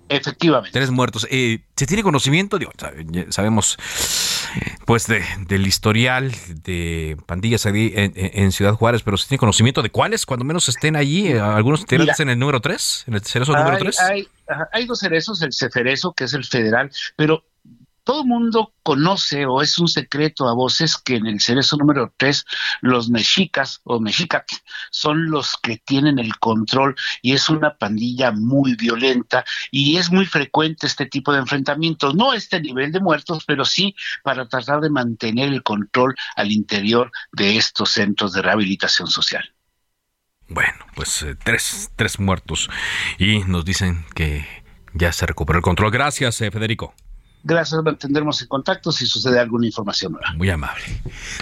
[0.09, 0.71] Efectivamente.
[0.71, 1.27] Tres muertos.
[1.29, 2.57] Eh, ¿Se tiene conocimiento?
[3.29, 3.77] sabemos
[4.85, 6.31] pues de, del historial
[6.63, 10.25] de pandillas en, Ciudad Juárez, pero ¿se tiene conocimiento de cuáles?
[10.25, 13.77] Cuando menos estén allí, eh, algunos tienen en el número 3, en el cerezo número
[13.77, 13.99] 3.
[13.99, 14.27] Hay,
[14.71, 17.43] hay dos cerezos, el ceferezo, que es el federal, pero
[18.07, 22.13] todo el mundo conoce o es un secreto a voces que en el cerezo número
[22.15, 22.45] 3
[22.79, 24.45] los mexicas o mexicas
[24.91, 30.25] son los que tienen el control y es una pandilla muy violenta y es muy
[30.25, 33.93] frecuente este tipo de enfrentamientos, no este nivel de muertos, pero sí
[34.23, 39.53] para tratar de mantener el control al interior de estos centros de rehabilitación social.
[40.47, 42.69] Bueno, pues eh, tres, tres muertos
[43.19, 44.47] y nos dicen que
[44.93, 45.91] ya se recuperó el control.
[45.91, 46.93] Gracias, eh, Federico.
[47.43, 50.33] Gracias, mantendremos en contacto si sucede alguna información nueva.
[50.35, 50.83] Muy amable.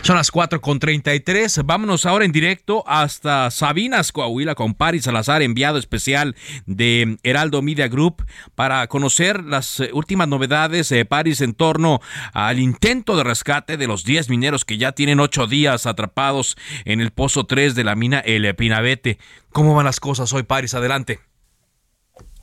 [0.02, 1.62] Son las 4 con 33.
[1.66, 6.36] Vámonos ahora en directo hasta Sabinas, Coahuila, con Paris Salazar, enviado especial
[6.68, 12.02] de Heraldo Media Group, para conocer las eh, últimas novedades de Paris en torno
[12.34, 17.02] al intento de rescate de los 10 mineros que ya tienen 8 días atrapados en
[17.02, 19.18] el pozo 3 de la mina El Pinabete.
[19.52, 20.74] ¿Cómo van las cosas hoy, Paris?
[20.74, 21.20] Adelante.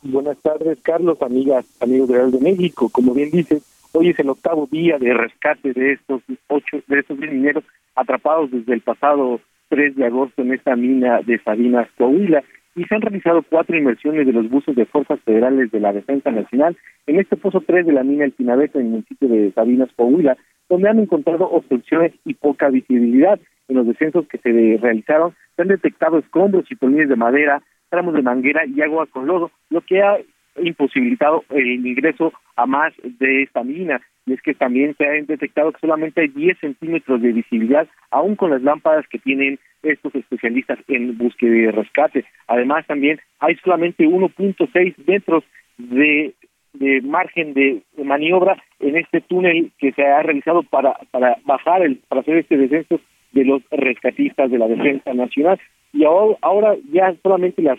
[0.05, 2.89] Buenas tardes, Carlos, amigas, amigos de Real de México.
[2.91, 3.63] Como bien dices,
[3.93, 7.63] hoy es el octavo día de rescate de estos ocho, de estos mineros
[7.95, 12.43] atrapados desde el pasado 3 de agosto en esta mina de Sabinas, Coahuila,
[12.75, 16.33] y se han realizado cuatro inmersiones de los buzos de fuerzas federales de la Defensa
[16.33, 19.91] Nacional en este pozo 3 de la mina El Pinabete en el municipio de Sabinas,
[19.95, 20.37] Coahuila,
[20.69, 23.39] donde han encontrado obstrucciones y poca visibilidad.
[23.69, 24.51] En los descensos que se
[24.83, 29.27] realizaron se han detectado escombros y polines de madera, tramos de manguera y agua con
[29.27, 30.17] lodo, lo que ha
[30.57, 34.01] imposibilitado el ingreso a más de esta mina.
[34.25, 38.35] Y es que también se ha detectado que solamente hay 10 centímetros de visibilidad, aún
[38.35, 42.25] con las lámparas que tienen estos especialistas en búsqueda y rescate.
[42.47, 45.45] Además, también hay solamente 1.6 metros
[45.77, 46.33] de,
[46.73, 51.97] de margen de, maniobra en este túnel que se ha realizado para, para bajar, el,
[52.09, 53.01] para hacer este descenso
[53.33, 55.61] de los rescatistas de la Defensa Nacional
[55.93, 57.79] y ahora, ya solamente las,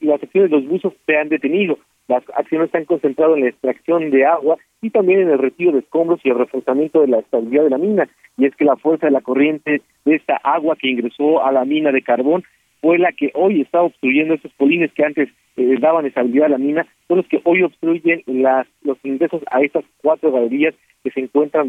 [0.00, 1.78] las acciones de los buzos se han detenido.
[2.06, 5.80] Las acciones están concentradas en la extracción de agua y también en el retiro de
[5.80, 8.08] escombros y el reforzamiento de la estabilidad de la mina.
[8.36, 11.64] Y es que la fuerza de la corriente de esta agua que ingresó a la
[11.64, 12.44] mina de carbón
[12.80, 16.58] fue la que hoy está obstruyendo esos polines que antes eh, daban estabilidad a la
[16.58, 21.20] mina, son los que hoy obstruyen las, los ingresos a estas cuatro galerías que se
[21.20, 21.68] encuentran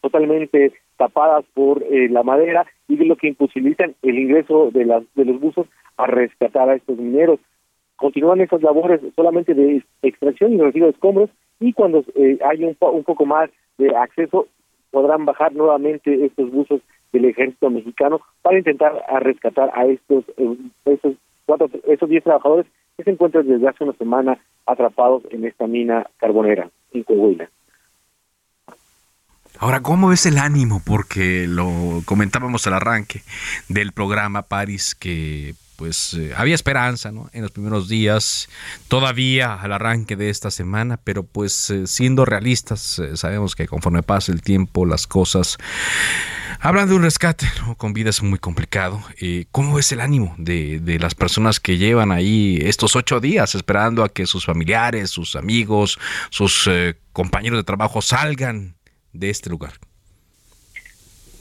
[0.00, 5.02] totalmente tapadas por eh, la madera y de lo que imposibilitan el ingreso de, las,
[5.14, 7.40] de los buzos a rescatar a estos mineros.
[7.96, 12.76] Continúan esas labores solamente de extracción y retiro de escombros y cuando eh, hay un,
[12.80, 14.46] un poco más de acceso
[14.90, 16.80] podrán bajar nuevamente estos buzos
[17.12, 21.14] del ejército mexicano para intentar rescatar a estos eh, esos
[21.46, 26.06] cuatro esos diez trabajadores que se encuentran desde hace una semana atrapados en esta mina
[26.18, 27.48] carbonera en Coahuila.
[29.58, 30.80] Ahora, ¿cómo ves el ánimo?
[30.84, 33.20] Porque lo comentábamos al arranque
[33.68, 37.30] del programa Paris que pues eh, había esperanza ¿no?
[37.32, 38.50] en los primeros días,
[38.88, 44.02] todavía al arranque de esta semana, pero pues eh, siendo realistas, eh, sabemos que conforme
[44.02, 45.56] pasa el tiempo las cosas
[46.60, 47.46] hablan de un rescate,
[47.76, 49.00] con vida es muy complicado.
[49.50, 54.04] ¿Cómo ves el ánimo de, de, las personas que llevan ahí estos ocho días esperando
[54.04, 55.98] a que sus familiares, sus amigos,
[56.30, 56.68] sus
[57.12, 58.74] compañeros de trabajo salgan
[59.12, 59.72] de este lugar?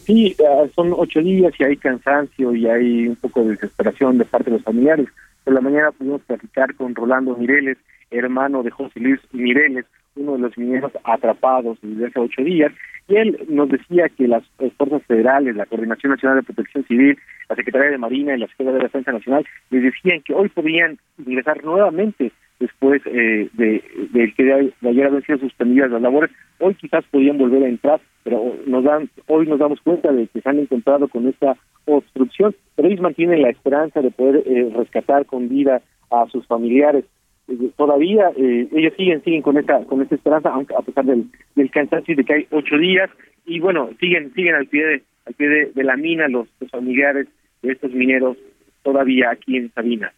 [0.10, 4.26] Sí, ah, son ocho días y hay cansancio y hay un poco de desesperación de
[4.26, 5.08] parte de los familiares.
[5.50, 7.80] Por la mañana pudimos platicar con Rolando Mireles,
[8.12, 9.84] hermano de José Luis Mireles,
[10.16, 12.72] uno de los mineros atrapados desde hace ocho días,
[13.08, 14.44] y él nos decía que las
[14.78, 17.18] fuerzas federales, la Coordinación Nacional de Protección Civil,
[17.50, 21.00] la Secretaría de Marina y la Secretaría de Defensa Nacional les decían que hoy podían
[21.18, 27.06] ingresar nuevamente después eh, de, que de, ayer habían sido suspendidas las labores, hoy quizás
[27.10, 30.60] podían volver a entrar, pero nos dan, hoy nos damos cuenta de que se han
[30.60, 35.82] encontrado con esta obstrucción, pero ellos mantienen la esperanza de poder eh, rescatar con vida
[36.12, 37.06] a sus familiares.
[37.48, 41.30] Eh, todavía ellos siguen siguen con esta con esta esperanza, aunque a pesar del,
[41.72, 43.10] cansancio de que hay ocho días
[43.46, 47.28] y bueno siguen siguen al pie de al pie de, la mina los, los familiares
[47.62, 48.38] de estos mineros
[48.84, 50.12] todavía aquí en Sabina.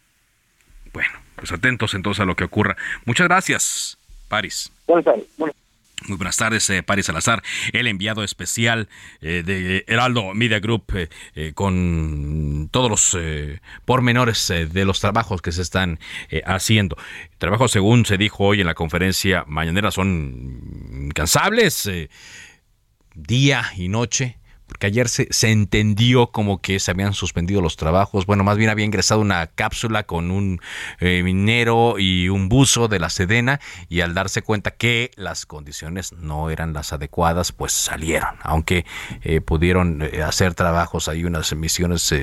[0.92, 2.76] Bueno, pues atentos entonces a lo que ocurra.
[3.04, 4.70] Muchas gracias, Paris.
[4.86, 5.26] Buenas tardes.
[6.06, 8.88] Muy buenas tardes, eh, Paris Salazar, el enviado especial
[9.22, 10.84] eh, de Heraldo Media Group,
[11.34, 13.18] eh, con todos los
[13.84, 15.98] pormenores de los trabajos que se están
[16.44, 16.96] haciendo.
[17.38, 20.60] Trabajos, según se dijo hoy en la conferencia mañanera, son
[21.06, 21.90] incansables,
[23.14, 24.38] día y noche,
[24.86, 28.26] ayer se, se, entendió como que se habían suspendido los trabajos.
[28.26, 30.60] Bueno, más bien había ingresado una cápsula con un
[31.00, 36.12] eh, minero y un buzo de la Sedena y al darse cuenta que las condiciones
[36.12, 38.84] no eran las adecuadas, pues salieron, aunque
[39.22, 42.14] eh, pudieron eh, hacer trabajos, hay unas misiones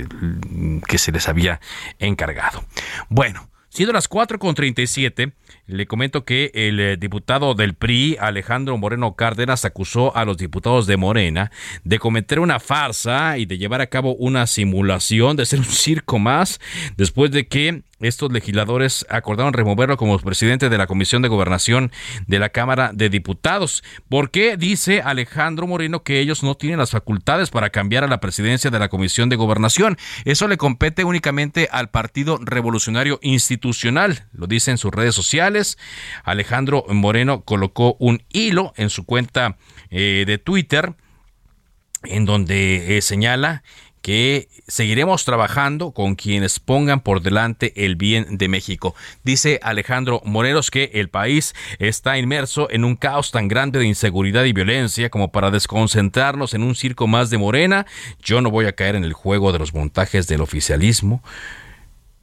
[0.87, 1.59] que se les había
[1.99, 2.63] encargado.
[3.09, 5.33] Bueno, siendo las 4.37,
[5.69, 10.87] le comento que el eh, diputado del PRI, Alejandro Moreno Cárdenas, acusó a los diputados
[10.87, 11.51] de Morena
[11.83, 16.17] de cometer una farsa y de llevar a cabo una simulación, de ser un circo
[16.17, 16.59] más,
[16.97, 21.91] después de que estos legisladores acordaron removerlo como presidente de la Comisión de Gobernación
[22.27, 23.83] de la Cámara de Diputados.
[24.09, 28.19] ¿Por qué dice Alejandro Moreno que ellos no tienen las facultades para cambiar a la
[28.19, 29.97] presidencia de la Comisión de Gobernación?
[30.25, 35.77] Eso le compete únicamente al Partido Revolucionario Institucional, lo dice en sus redes sociales sociales.
[36.23, 39.57] Alejandro Moreno colocó un hilo en su cuenta
[39.91, 40.95] eh, de Twitter
[42.03, 43.63] en donde eh, señala
[44.01, 48.95] que seguiremos trabajando con quienes pongan por delante el bien de México.
[49.23, 54.45] Dice Alejandro Moreros que el país está inmerso en un caos tan grande de inseguridad
[54.45, 57.85] y violencia como para desconcentrarnos en un circo más de Morena.
[58.21, 61.23] Yo no voy a caer en el juego de los montajes del oficialismo.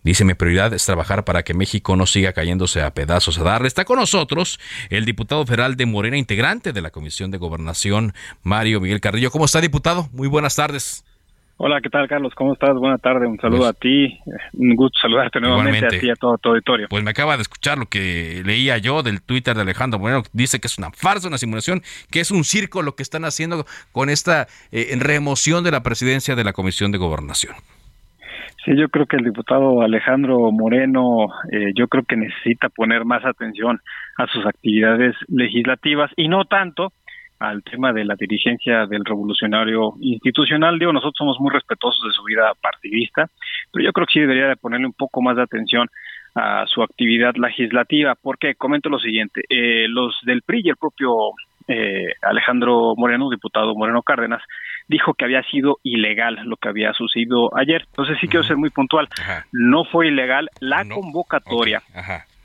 [0.06, 3.66] Dice, mi prioridad es trabajar para que México no siga cayéndose a pedazos a darle.
[3.66, 8.14] Está con nosotros el diputado federal de Morena, integrante de la Comisión de Gobernación,
[8.44, 9.32] Mario Miguel Carrillo.
[9.32, 10.08] ¿Cómo está, diputado?
[10.12, 11.05] Muy buenas tardes.
[11.58, 12.34] Hola, ¿qué tal, Carlos?
[12.34, 12.74] ¿Cómo estás?
[12.74, 13.26] Buenas tardes.
[13.26, 14.18] Un saludo pues a ti.
[14.52, 16.86] Un gusto saludarte nuevamente a ti y a todo tu auditorio.
[16.90, 20.22] Pues me acaba de escuchar lo que leía yo del Twitter de Alejandro Moreno.
[20.34, 21.80] Dice que es una farsa, una simulación,
[22.10, 26.34] que es un circo lo que están haciendo con esta eh, remoción de la presidencia
[26.36, 27.54] de la Comisión de Gobernación.
[28.66, 33.24] Sí, yo creo que el diputado Alejandro Moreno, eh, yo creo que necesita poner más
[33.24, 33.80] atención
[34.18, 36.92] a sus actividades legislativas y no tanto
[37.38, 40.78] al tema de la dirigencia del revolucionario institucional.
[40.78, 43.28] Digo, nosotros somos muy respetuosos de su vida partidista,
[43.72, 45.88] pero yo creo que sí debería de ponerle un poco más de atención
[46.34, 51.10] a su actividad legislativa, porque comento lo siguiente, eh, los del PRI y el propio
[51.68, 54.42] eh, Alejandro Moreno, diputado Moreno Cárdenas,
[54.86, 57.84] dijo que había sido ilegal lo que había sucedido ayer.
[57.86, 59.08] Entonces sí quiero ser muy puntual.
[59.52, 61.82] No fue ilegal la convocatoria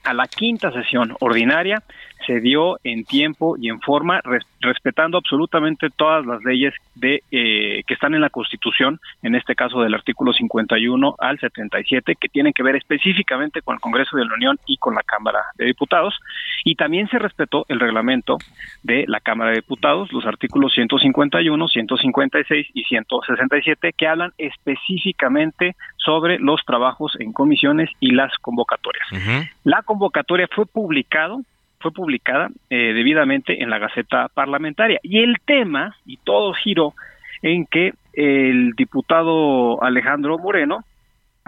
[0.04, 1.84] a la quinta sesión ordinaria
[2.26, 4.22] se dio en tiempo y en forma,
[4.60, 9.82] respetando absolutamente todas las leyes de eh, que están en la Constitución, en este caso
[9.82, 14.34] del artículo 51 al 77, que tienen que ver específicamente con el Congreso de la
[14.34, 16.18] Unión y con la Cámara de Diputados,
[16.64, 18.38] y también se respetó el reglamento
[18.84, 26.40] de la Cámara de Diputados, los artículos 151, 156 y 167, que hablan específicamente sobre
[26.40, 29.08] los trabajos en comisiones y las convocatorias.
[29.64, 31.42] La convocatoria fue publicado
[31.82, 35.00] fue publicada eh, debidamente en la Gaceta Parlamentaria.
[35.04, 36.94] Y el tema, y todo giró
[37.42, 40.80] en que el diputado Alejandro Moreno,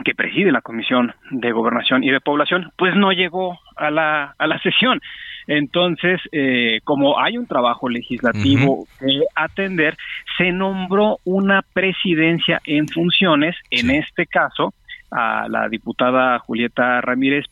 [0.03, 4.47] que preside la Comisión de Gobernación y de Población, pues no llegó a la, a
[4.47, 4.99] la sesión.
[5.47, 9.97] Entonces, eh, como hay un trabajo legislativo que atender,
[10.37, 14.73] se nombró una presidencia en funciones, en este caso,
[15.13, 17.45] a la diputada Julieta Ramírez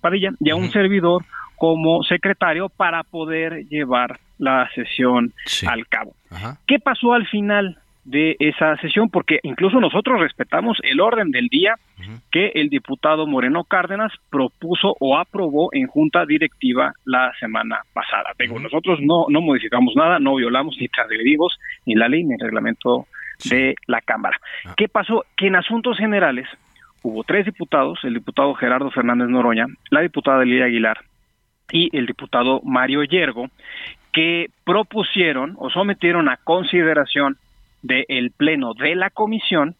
[0.00, 1.24] Padilla, y a un servidor
[1.56, 5.32] como secretario para poder llevar la sesión
[5.66, 6.14] al cabo.
[6.66, 9.10] ¿Qué pasó al final de esa sesión?
[9.10, 11.74] Porque incluso nosotros respetamos el orden del día
[12.30, 18.30] que el diputado Moreno Cárdenas propuso o aprobó en junta directiva la semana pasada.
[18.60, 23.06] nosotros no, no modificamos nada, no violamos ni transgredimos ni la ley ni el reglamento
[23.50, 24.38] de la Cámara.
[24.64, 24.74] Ah.
[24.76, 25.24] ¿Qué pasó?
[25.36, 26.46] Que en asuntos generales
[27.02, 30.98] hubo tres diputados, el diputado Gerardo Fernández Noroña, la diputada Lidia Aguilar
[31.70, 33.48] y el diputado Mario Yergo,
[34.12, 37.36] que propusieron o sometieron a consideración
[37.82, 39.76] del Pleno de la Comisión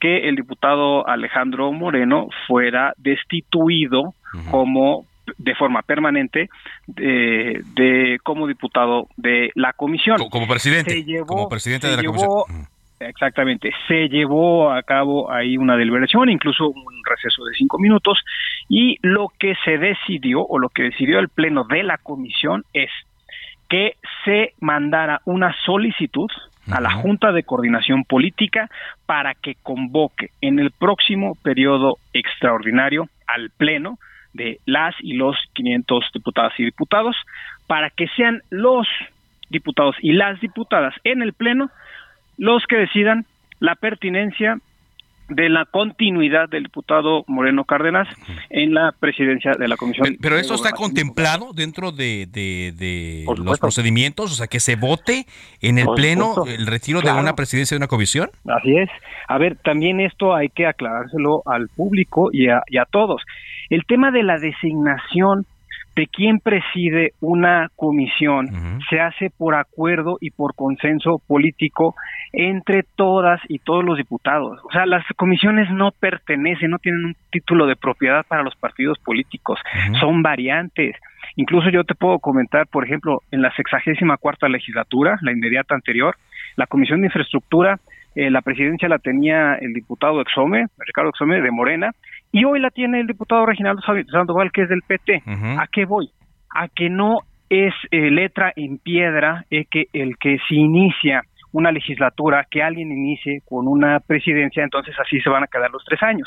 [0.00, 4.14] que el diputado Alejandro Moreno fuera destituido
[4.50, 5.06] como
[5.38, 6.48] de forma permanente
[6.86, 10.18] de, como diputado de la comisión.
[10.28, 11.04] Como presidente.
[11.24, 12.30] como presidente de la comisión.
[13.08, 13.72] Exactamente.
[13.88, 18.22] Se llevó a cabo ahí una deliberación, incluso un receso de cinco minutos,
[18.68, 22.90] y lo que se decidió, o lo que decidió el Pleno de la Comisión, es
[23.68, 26.30] que se mandara una solicitud
[26.70, 28.68] a la Junta de Coordinación Política
[29.06, 33.98] para que convoque en el próximo periodo extraordinario al Pleno
[34.32, 37.16] de las y los 500 diputadas y diputados
[37.66, 38.86] para que sean los
[39.50, 41.70] diputados y las diputadas en el Pleno
[42.42, 43.24] los que decidan
[43.60, 44.58] la pertinencia
[45.28, 48.08] de la continuidad del diputado Moreno Cárdenas
[48.50, 50.16] en la presidencia de la Comisión.
[50.20, 52.26] Pero, eso está contemplado dentro de,
[53.36, 55.26] los procedimientos, o sea, que se vote
[55.60, 58.28] en el Pleno el retiro de una presidencia de una comisión.
[58.44, 58.90] Así es.
[59.28, 63.22] A ver, también esto hay que aclarárselo al público y a, y a todos.
[63.70, 65.46] El tema de la designación
[65.94, 71.94] de quién preside una comisión se hace por acuerdo y por consenso político
[72.32, 74.58] entre todas y todos los diputados.
[74.64, 78.98] O sea, las comisiones no pertenecen, no tienen un título de propiedad para los partidos
[78.98, 79.58] políticos,
[80.00, 80.96] son variantes.
[81.36, 86.16] Incluso yo te puedo comentar, por ejemplo, en la sexagésima cuarta legislatura, la inmediata anterior,
[86.56, 87.78] la Comisión de Infraestructura,
[88.14, 91.92] eh, la presidencia la tenía el diputado Exome, Ricardo Exome de Morena,
[92.32, 95.22] y hoy la tiene el diputado Reginaldo Sandoval, que es del PT.
[95.26, 96.10] ¿A qué voy?
[96.54, 97.18] A que no
[97.50, 101.22] es eh, letra en piedra eh, que el que se inicia
[101.52, 105.84] una legislatura, que alguien inicie con una presidencia, entonces así se van a quedar los
[105.84, 106.26] tres años.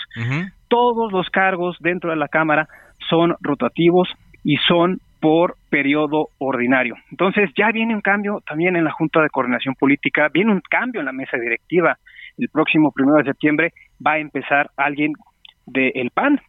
[0.68, 2.68] Todos los cargos dentro de la Cámara
[3.10, 4.08] son rotativos
[4.44, 6.94] y son por periodo ordinario.
[7.10, 11.02] Entonces ya viene un cambio también en la Junta de Coordinación Política, viene un cambio
[11.02, 11.98] en la mesa directiva.
[12.38, 13.74] El próximo primero de septiembre
[14.06, 15.14] va a empezar alguien
[15.66, 16.42] del PAN,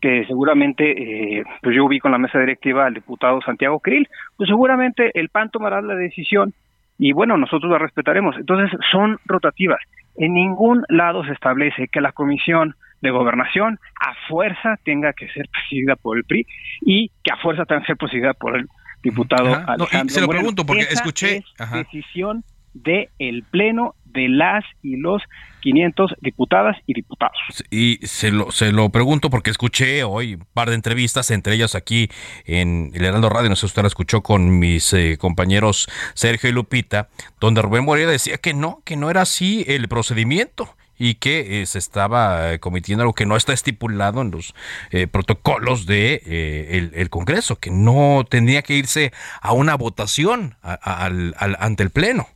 [0.00, 4.48] que seguramente, eh, pues yo ubico en la mesa directiva al diputado Santiago Krill, pues
[4.48, 6.54] seguramente el PAN tomará la decisión
[6.98, 8.36] y bueno, nosotros la respetaremos.
[8.36, 9.80] Entonces son rotativas.
[10.16, 15.46] En ningún lado se establece que la comisión de gobernación a fuerza tenga que ser
[15.50, 16.46] presidida por el PRI
[16.80, 18.66] y que a fuerza tenga que ser presidida por el
[19.02, 21.42] diputado Alejandro Se lo pregunto porque escuché
[21.72, 25.22] decisión de el pleno de las y los
[25.60, 27.38] 500 diputadas y diputados.
[27.70, 31.74] Y se lo, se lo pregunto porque escuché hoy un par de entrevistas, entre ellas
[31.74, 32.08] aquí
[32.44, 36.52] en el Radio, no sé si usted la escuchó con mis eh, compañeros Sergio y
[36.52, 37.08] Lupita,
[37.40, 41.66] donde Rubén Moreira decía que no, que no era así el procedimiento y que eh,
[41.66, 44.54] se estaba eh, cometiendo algo que no está estipulado en los
[44.90, 51.82] eh, protocolos de el, Congreso, que no tendría que irse a una votación al, ante
[51.82, 52.28] el Pleno.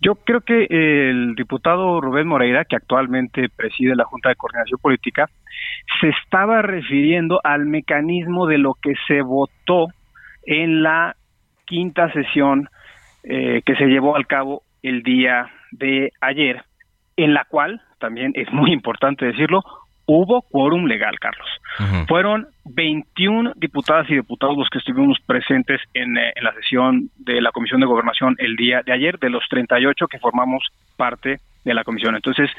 [0.00, 5.28] Yo creo que el diputado Rubén Moreira, que actualmente preside la Junta de Coordinación Política,
[6.00, 9.88] se estaba refiriendo al mecanismo de lo que se votó
[10.44, 11.16] en la
[11.66, 12.68] quinta sesión
[13.22, 16.62] que se llevó al cabo el día de ayer
[17.18, 19.62] en la cual, también es muy importante decirlo,
[20.08, 21.48] hubo quórum legal, Carlos.
[22.08, 27.40] Fueron 21 diputadas y diputados los que estuvimos presentes en, eh, en, la sesión de
[27.40, 30.64] la Comisión de Gobernación el día de ayer, de los 38 que formamos
[30.96, 32.16] parte de la comisión.
[32.16, 32.50] Entonces,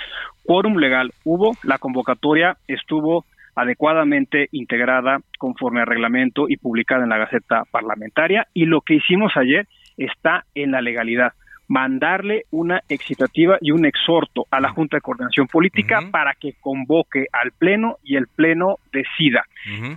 [0.46, 3.26] quórum legal hubo, la convocatoria estuvo
[3.56, 9.36] adecuadamente integrada conforme al reglamento y publicada en la Gaceta Parlamentaria y lo que hicimos
[9.36, 11.34] ayer está en la legalidad
[11.70, 17.28] mandarle una excitativa y un exhorto a la Junta de Coordinación Política para que convoque
[17.32, 19.44] al Pleno y el Pleno decida.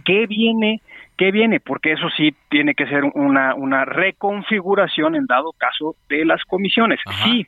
[0.05, 0.81] ¿Qué viene?
[1.17, 1.61] ¿Qué viene?
[1.61, 7.01] Porque eso sí tiene que ser una, una reconfiguración en dado caso de las comisiones.
[7.25, 7.47] Si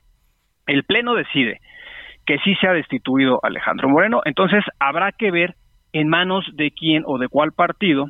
[0.66, 1.60] el Pleno decide
[2.26, 5.54] que sí se ha destituido Alejandro Moreno, entonces habrá que ver
[5.92, 8.06] en manos de quién o de cuál partido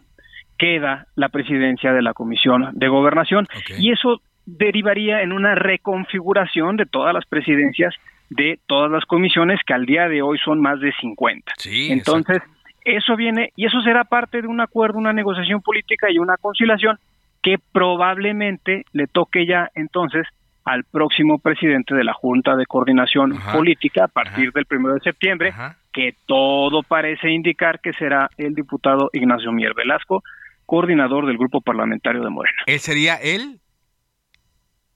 [0.59, 3.49] queda la presidencia de la Comisión de Gobernación.
[3.79, 7.95] Y eso derivaría en una reconfiguración de todas las presidencias
[8.31, 11.53] de todas las comisiones que al día de hoy son más de 50.
[11.91, 12.43] Entonces,
[12.85, 16.99] eso viene y eso será parte de un acuerdo, una negociación política y una conciliación
[17.43, 20.27] que probablemente le toque ya entonces
[20.65, 25.53] al próximo presidente de la Junta de Coordinación Política a partir del primero de septiembre,
[25.93, 30.23] que todo parece indicar que será el diputado Ignacio Mier Velasco,
[30.65, 32.63] coordinador del grupo parlamentario de Morena.
[32.67, 33.61] ¿Él sería él?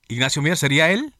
[0.08, 1.12] Ignacio Mier, ¿sería él?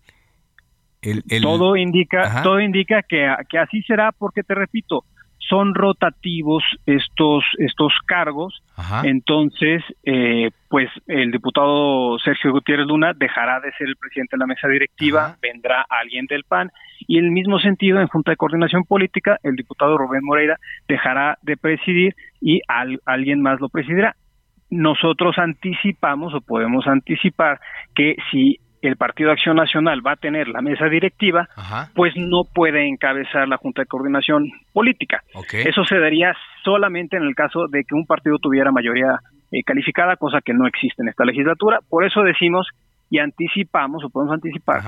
[1.01, 5.05] El, Todo indica, todo indica que, que así será, porque te repito,
[5.49, 8.63] son rotativos estos estos cargos.
[9.03, 14.47] Entonces eh, pues el diputado Sergio Gutiérrez Luna dejará de ser el presidente de la
[14.47, 16.71] mesa directiva vendrá alguien del PAN
[17.01, 21.39] y en el mismo sentido en Junta de Coordinación Política el diputado Rubén Moreira dejará
[21.43, 22.61] de presidir y
[23.05, 24.15] alguien más lo presidirá.
[24.71, 27.59] Nosotros anticipamos o podemos anticipar
[27.95, 31.49] que si el Partido Acción Nacional va a tener la mesa directiva,
[31.95, 35.23] pues no puede encabezar la Junta de Coordinación Política.
[35.53, 39.21] Eso se daría solamente en el caso de que un partido tuviera mayoría
[39.51, 41.81] eh, calificada, cosa que no existe en esta legislatura.
[41.89, 42.69] Por eso decimos
[43.11, 44.83] y anticipamos, o podemos anticipar,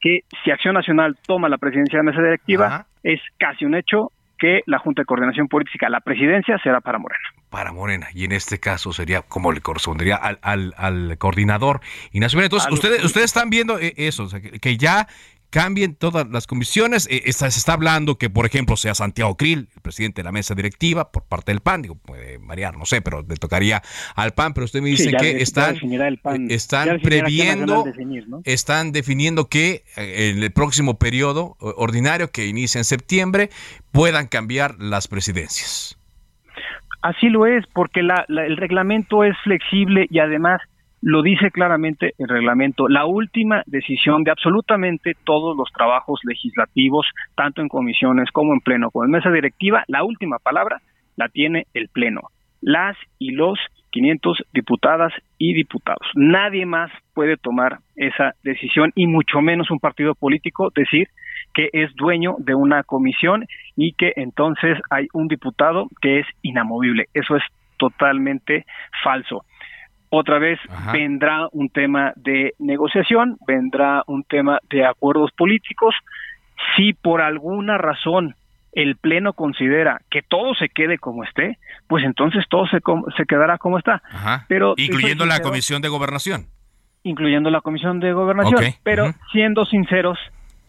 [0.00, 4.10] que si Acción Nacional toma la presidencia de la mesa directiva, es casi un hecho
[4.38, 8.08] que la Junta de Coordinación Política, la presidencia, será para Morena para Morena.
[8.14, 11.80] Y en este caso sería como le correspondería al, al, al coordinador
[12.12, 14.28] Ignacio Entonces, ustedes, ustedes están viendo eh, eso,
[14.60, 15.08] que, ya
[15.50, 17.08] cambien todas las comisiones.
[17.10, 20.54] Eh, se está hablando que, por ejemplo, sea Santiago Krill, el presidente de la mesa
[20.54, 21.82] directiva, por parte del PAN.
[21.82, 23.82] Digo, puede variar, no sé, pero le tocaría
[24.14, 24.54] al PAN.
[24.54, 25.76] Pero usted me dice que están,
[26.50, 27.84] están previendo,
[28.44, 33.50] están definiendo que eh, en el próximo periodo ordinario que inicia en septiembre
[33.92, 35.98] puedan cambiar las presidencias.
[37.00, 40.60] Así lo es, porque el reglamento es flexible y además
[41.00, 42.88] lo dice claramente el reglamento.
[42.88, 48.90] La última decisión de absolutamente todos los trabajos legislativos, tanto en comisiones como en pleno,
[48.90, 50.80] como en mesa directiva, la última palabra
[51.16, 52.22] la tiene el pleno.
[52.60, 53.58] Las y los
[53.90, 56.06] 500 diputadas y diputados.
[56.14, 61.08] Nadie más puede tomar esa decisión y mucho menos un partido político decir
[61.54, 63.46] que es dueño de una comisión
[63.76, 67.06] y que entonces hay un diputado que es inamovible.
[67.14, 67.42] Eso es
[67.78, 68.66] totalmente
[69.02, 69.44] falso.
[70.10, 70.58] Otra vez
[70.92, 75.94] vendrá un tema de negociación, vendrá un tema de acuerdos políticos.
[76.76, 78.34] Si por alguna razón
[78.72, 82.78] el Pleno considera que todo se quede como esté, pues entonces todo se,
[83.16, 84.02] se quedará como está.
[84.48, 86.46] Pero incluyendo la Comisión de Gobernación.
[87.02, 88.74] Incluyendo la Comisión de Gobernación.
[88.82, 90.18] Pero siendo sinceros,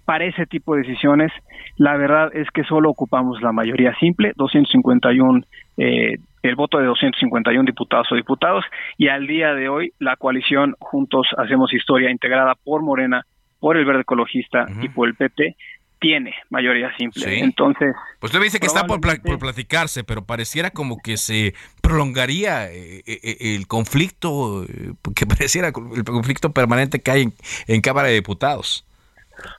[0.09, 1.31] para ese tipo de decisiones,
[1.77, 5.43] la verdad es que solo ocupamos la mayoría simple, 251,
[5.77, 8.65] eh, el voto de 251 diputados o diputados,
[8.97, 13.21] y al día de hoy la coalición Juntos Hacemos Historia, integrada por Morena,
[13.59, 15.55] por el Verde Ecologista y por el PP,
[15.99, 17.41] tiene mayoría simple.
[17.41, 17.93] Entonces.
[18.19, 21.53] Pues usted dice que está por, platicarse, pero pareciera como que se
[21.83, 27.29] prolongaría eh, eh, el conflicto, eh, que pareciera el conflicto permanente que hay
[27.67, 28.85] en, Cámara de Diputados.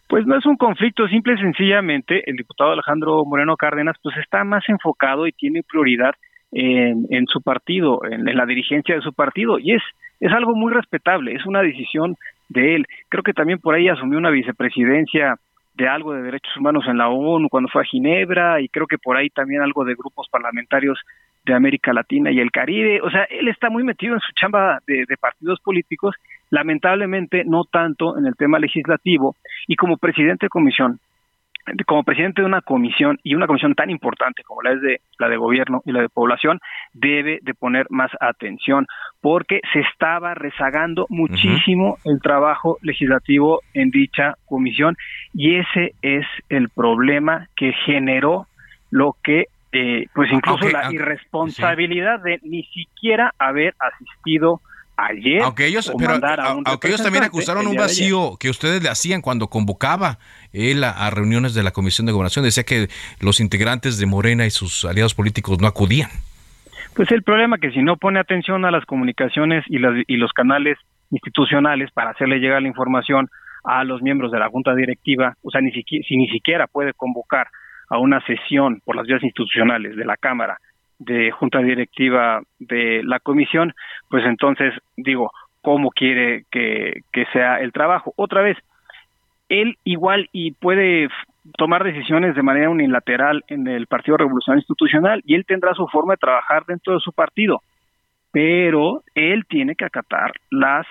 [0.08, 4.44] Pues no es un conflicto, simple y sencillamente el diputado Alejandro Moreno Cárdenas pues está
[4.44, 6.14] más enfocado y tiene prioridad
[6.52, 9.82] en, en su partido, en, en, la dirigencia de su partido y es
[10.20, 12.14] es algo muy respetable, es una decisión
[12.48, 12.86] de él.
[13.08, 15.36] Creo que también por ahí asumió una vicepresidencia
[15.74, 18.98] de algo de derechos humanos en la ONU cuando fue a Ginebra y creo que
[18.98, 20.98] por ahí también algo de grupos parlamentarios
[21.44, 23.00] de América Latina y el Caribe.
[23.02, 26.14] O sea, él está muy metido en su chamba de, de, partidos políticos,
[26.50, 29.36] lamentablemente no tanto en el tema legislativo
[29.66, 31.00] y como presidente de comisión
[31.86, 35.28] como presidente de una comisión y una comisión tan importante como la es de la
[35.28, 36.58] de gobierno y la de población
[36.92, 38.86] debe de poner más atención
[39.20, 44.96] porque se estaba rezagando muchísimo el trabajo legislativo en dicha comisión
[45.34, 48.46] y ese es el problema que generó
[48.90, 54.60] lo que eh, pues incluso la irresponsabilidad de ni siquiera haber asistido
[54.96, 55.42] ayer.
[55.42, 60.18] Aunque ellos, aunque ellos también acusaron un vacío que ustedes le hacían cuando convocaba
[60.52, 62.88] él a, reuniones de la Comisión de Gobernación, decía que
[63.20, 66.10] los integrantes de Morena y sus aliados políticos no acudían.
[66.94, 70.16] Pues el problema es que si no pone atención a las comunicaciones y, las, y
[70.16, 70.76] los canales
[71.10, 73.28] institucionales para hacerle llegar la información
[73.64, 76.92] a los miembros de la Junta Directiva, o sea, ni siquiera, si ni siquiera puede
[76.94, 77.48] convocar
[77.90, 80.58] a una sesión por las vías institucionales de la Cámara
[80.98, 83.74] de junta directiva de la comisión,
[84.08, 85.32] pues entonces digo,
[85.62, 88.12] ¿cómo quiere que, que sea el trabajo?
[88.16, 88.56] Otra vez,
[89.48, 91.08] él igual y puede
[91.56, 96.14] tomar decisiones de manera unilateral en el Partido Revolucionario Institucional y él tendrá su forma
[96.14, 97.60] de trabajar dentro de su partido,
[98.30, 100.86] pero él tiene que acatar las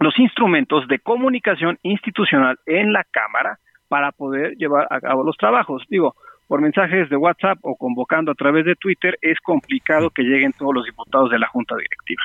[0.00, 3.58] los instrumentos de comunicación institucional en la Cámara
[3.90, 5.82] para poder llevar a cabo los trabajos.
[5.90, 6.14] Digo,
[6.46, 10.72] por mensajes de WhatsApp o convocando a través de Twitter, es complicado que lleguen todos
[10.72, 12.22] los diputados de la Junta Directiva.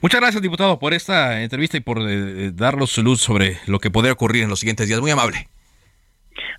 [0.00, 4.12] Muchas gracias, diputado, por esta entrevista y por eh, darnos luz sobre lo que podría
[4.12, 5.00] ocurrir en los siguientes días.
[5.00, 5.48] Muy amable.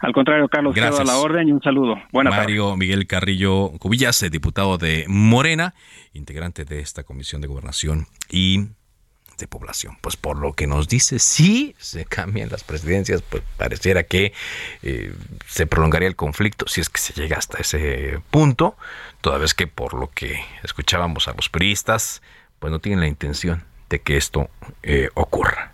[0.01, 1.95] Al contrario, Carlos, quedo a la orden y un saludo.
[2.11, 5.73] Buenas Mario Miguel Carrillo Cubillas, eh, diputado de Morena,
[6.11, 8.67] integrante de esta Comisión de Gobernación y
[9.38, 9.97] de población.
[10.01, 14.33] Pues por lo que nos dice, si se cambian las presidencias, pues pareciera que
[14.83, 15.13] eh,
[15.47, 18.75] se prolongaría el conflicto, si es que se llega hasta ese punto,
[19.21, 22.21] toda vez que por lo que escuchábamos a los periodistas,
[22.59, 24.49] pues no tienen la intención de que esto
[24.83, 25.73] eh, ocurra.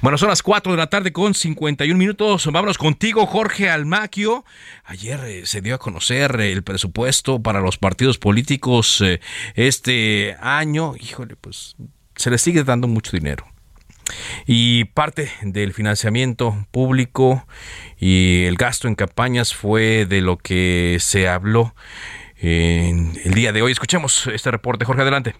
[0.00, 2.46] Bueno, son las 4 de la tarde con 51 minutos.
[2.46, 4.46] Vámonos contigo, Jorge Almaquio.
[4.84, 9.04] Ayer eh, se dio a conocer el presupuesto para los partidos políticos
[9.54, 10.94] este año.
[10.98, 11.76] Híjole, pues
[12.18, 13.46] se le sigue dando mucho dinero.
[14.46, 17.46] Y parte del financiamiento público
[17.98, 21.74] y el gasto en campañas fue de lo que se habló
[22.36, 23.72] en el día de hoy.
[23.72, 24.84] Escuchemos este reporte.
[24.84, 25.34] Jorge, adelante.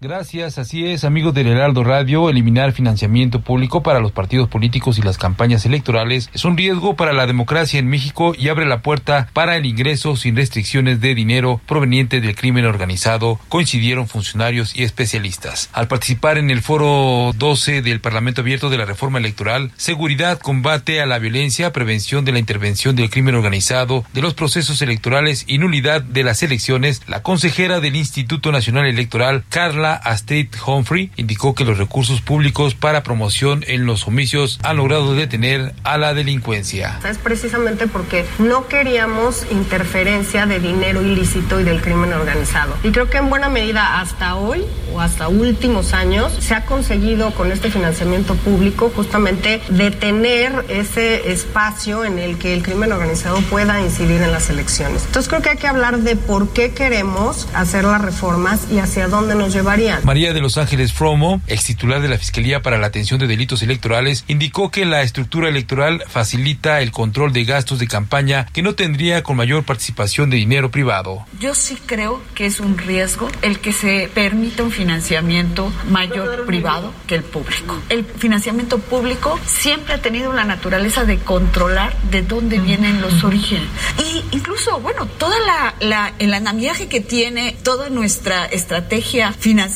[0.00, 5.02] Gracias, así es, amigos del Heraldo Radio, eliminar financiamiento público para los partidos políticos y
[5.02, 9.28] las campañas electorales es un riesgo para la democracia en México y abre la puerta
[9.32, 15.68] para el ingreso sin restricciones de dinero proveniente del crimen organizado, coincidieron funcionarios y especialistas.
[15.72, 21.00] Al participar en el foro 12 del Parlamento Abierto de la Reforma Electoral, seguridad, combate
[21.00, 25.58] a la violencia, prevención de la intervención del crimen organizado, de los procesos electorales y
[25.58, 31.64] nulidad de las elecciones, la consejera del Instituto Nacional Electoral, Carla Astrid Humphrey indicó que
[31.64, 36.98] los recursos públicos para promoción en los homicidios han logrado detener a la delincuencia.
[37.08, 42.74] Es precisamente porque no queríamos interferencia de dinero ilícito y del crimen organizado.
[42.82, 47.32] Y creo que en buena medida hasta hoy o hasta últimos años se ha conseguido
[47.32, 53.80] con este financiamiento público justamente detener ese espacio en el que el crimen organizado pueda
[53.80, 55.04] incidir en las elecciones.
[55.06, 59.08] Entonces creo que hay que hablar de por qué queremos hacer las reformas y hacia
[59.08, 62.88] dónde nos llevar María de Los Ángeles Fromo, ex titular de la Fiscalía para la
[62.88, 67.86] Atención de Delitos Electorales, indicó que la estructura electoral facilita el control de gastos de
[67.86, 71.24] campaña que no tendría con mayor participación de dinero privado.
[71.38, 76.92] Yo sí creo que es un riesgo el que se permita un financiamiento mayor privado
[77.06, 77.80] que el público.
[77.88, 83.68] El financiamiento público siempre ha tenido la naturaleza de controlar de dónde vienen los orígenes.
[83.98, 89.67] Y incluso, bueno, toda la, la el andamiaje que tiene toda nuestra estrategia financiera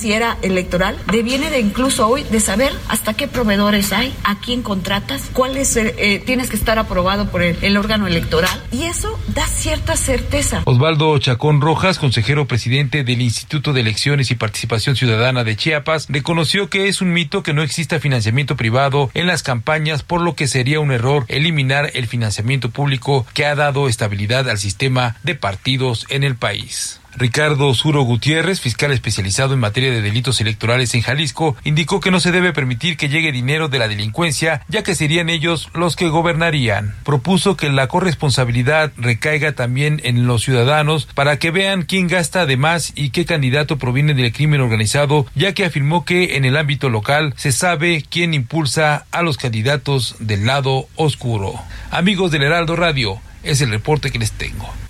[0.43, 5.77] electoral deviene de incluso hoy de saber hasta qué proveedores hay, a quién contratas, cuáles
[5.77, 10.63] eh, tienes que estar aprobado por el, el órgano electoral y eso da cierta certeza.
[10.65, 16.69] Osvaldo Chacón Rojas, consejero presidente del Instituto de Elecciones y Participación Ciudadana de Chiapas, reconoció
[16.69, 20.49] que es un mito que no exista financiamiento privado en las campañas, por lo que
[20.49, 26.07] sería un error eliminar el financiamiento público que ha dado estabilidad al sistema de partidos
[26.09, 27.02] en el país.
[27.17, 32.21] Ricardo Suro Gutiérrez, fiscal especializado en materia de delitos electorales en Jalisco, indicó que no
[32.21, 36.09] se debe permitir que llegue dinero de la delincuencia, ya que serían ellos los que
[36.09, 36.95] gobernarían.
[37.05, 42.57] Propuso que la corresponsabilidad recaiga también en los ciudadanos para que vean quién gasta de
[42.57, 46.89] más y qué candidato proviene del crimen organizado, ya que afirmó que en el ámbito
[46.89, 51.55] local se sabe quién impulsa a los candidatos del lado oscuro.
[51.91, 54.82] Amigos del Heraldo Radio, es el reporte que les tengo.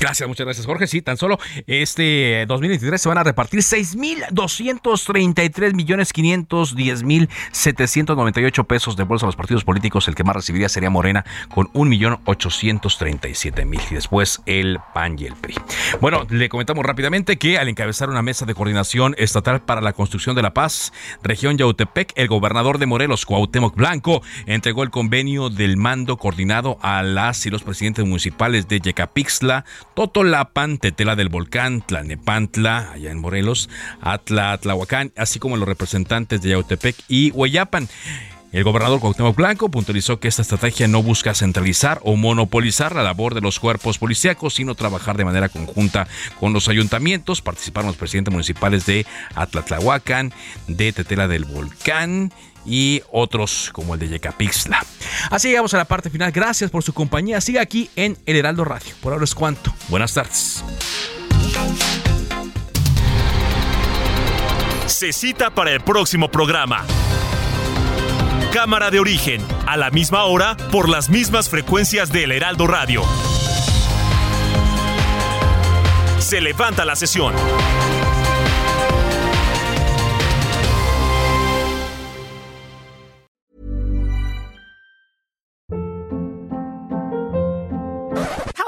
[0.00, 0.86] Gracias, muchas gracias, Jorge.
[0.86, 8.96] Sí, tan solo este 2023 se van a repartir 6.233 millones 510 mil 798 pesos
[8.96, 10.08] de bolsa a los partidos políticos.
[10.08, 15.34] El que más recibiría sería Morena con 1.837.000 mil y después el PAN y el
[15.34, 15.56] PRI.
[16.00, 20.34] Bueno, le comentamos rápidamente que al encabezar una mesa de coordinación estatal para la construcción
[20.34, 20.92] de la paz,
[21.22, 27.02] región Yautepec, el gobernador de Morelos, Cuauhtémoc Blanco, entregó el convenio del mando coordinado a
[27.02, 29.59] las y los presidentes municipales de Yecapixtla,
[29.94, 33.68] Totolapan, Tetela del Volcán, Tlanepantla, allá en Morelos,
[34.00, 37.88] Atla, Tlahuacán, así como los representantes de Yautepec y Hueyapan.
[38.52, 43.34] El gobernador Cuauhtémoc Blanco puntualizó que esta estrategia no busca centralizar o monopolizar la labor
[43.34, 46.08] de los cuerpos policíacos, sino trabajar de manera conjunta
[46.40, 47.42] con los ayuntamientos.
[47.42, 49.06] Participaron los presidentes municipales de
[49.36, 50.32] Atlatlahuacan,
[50.66, 52.32] de Tetela del Volcán
[52.64, 54.84] y otros como el de Yecapixtla.
[55.30, 56.32] Así llegamos a la parte final.
[56.32, 57.40] Gracias por su compañía.
[57.40, 58.94] Siga aquí en El Heraldo Radio.
[59.00, 59.74] Por ahora es cuanto.
[59.88, 60.62] Buenas tardes.
[64.86, 66.84] Se cita para el próximo programa.
[68.52, 73.02] Cámara de origen, a la misma hora, por las mismas frecuencias del Heraldo Radio.
[76.18, 77.32] Se levanta la sesión.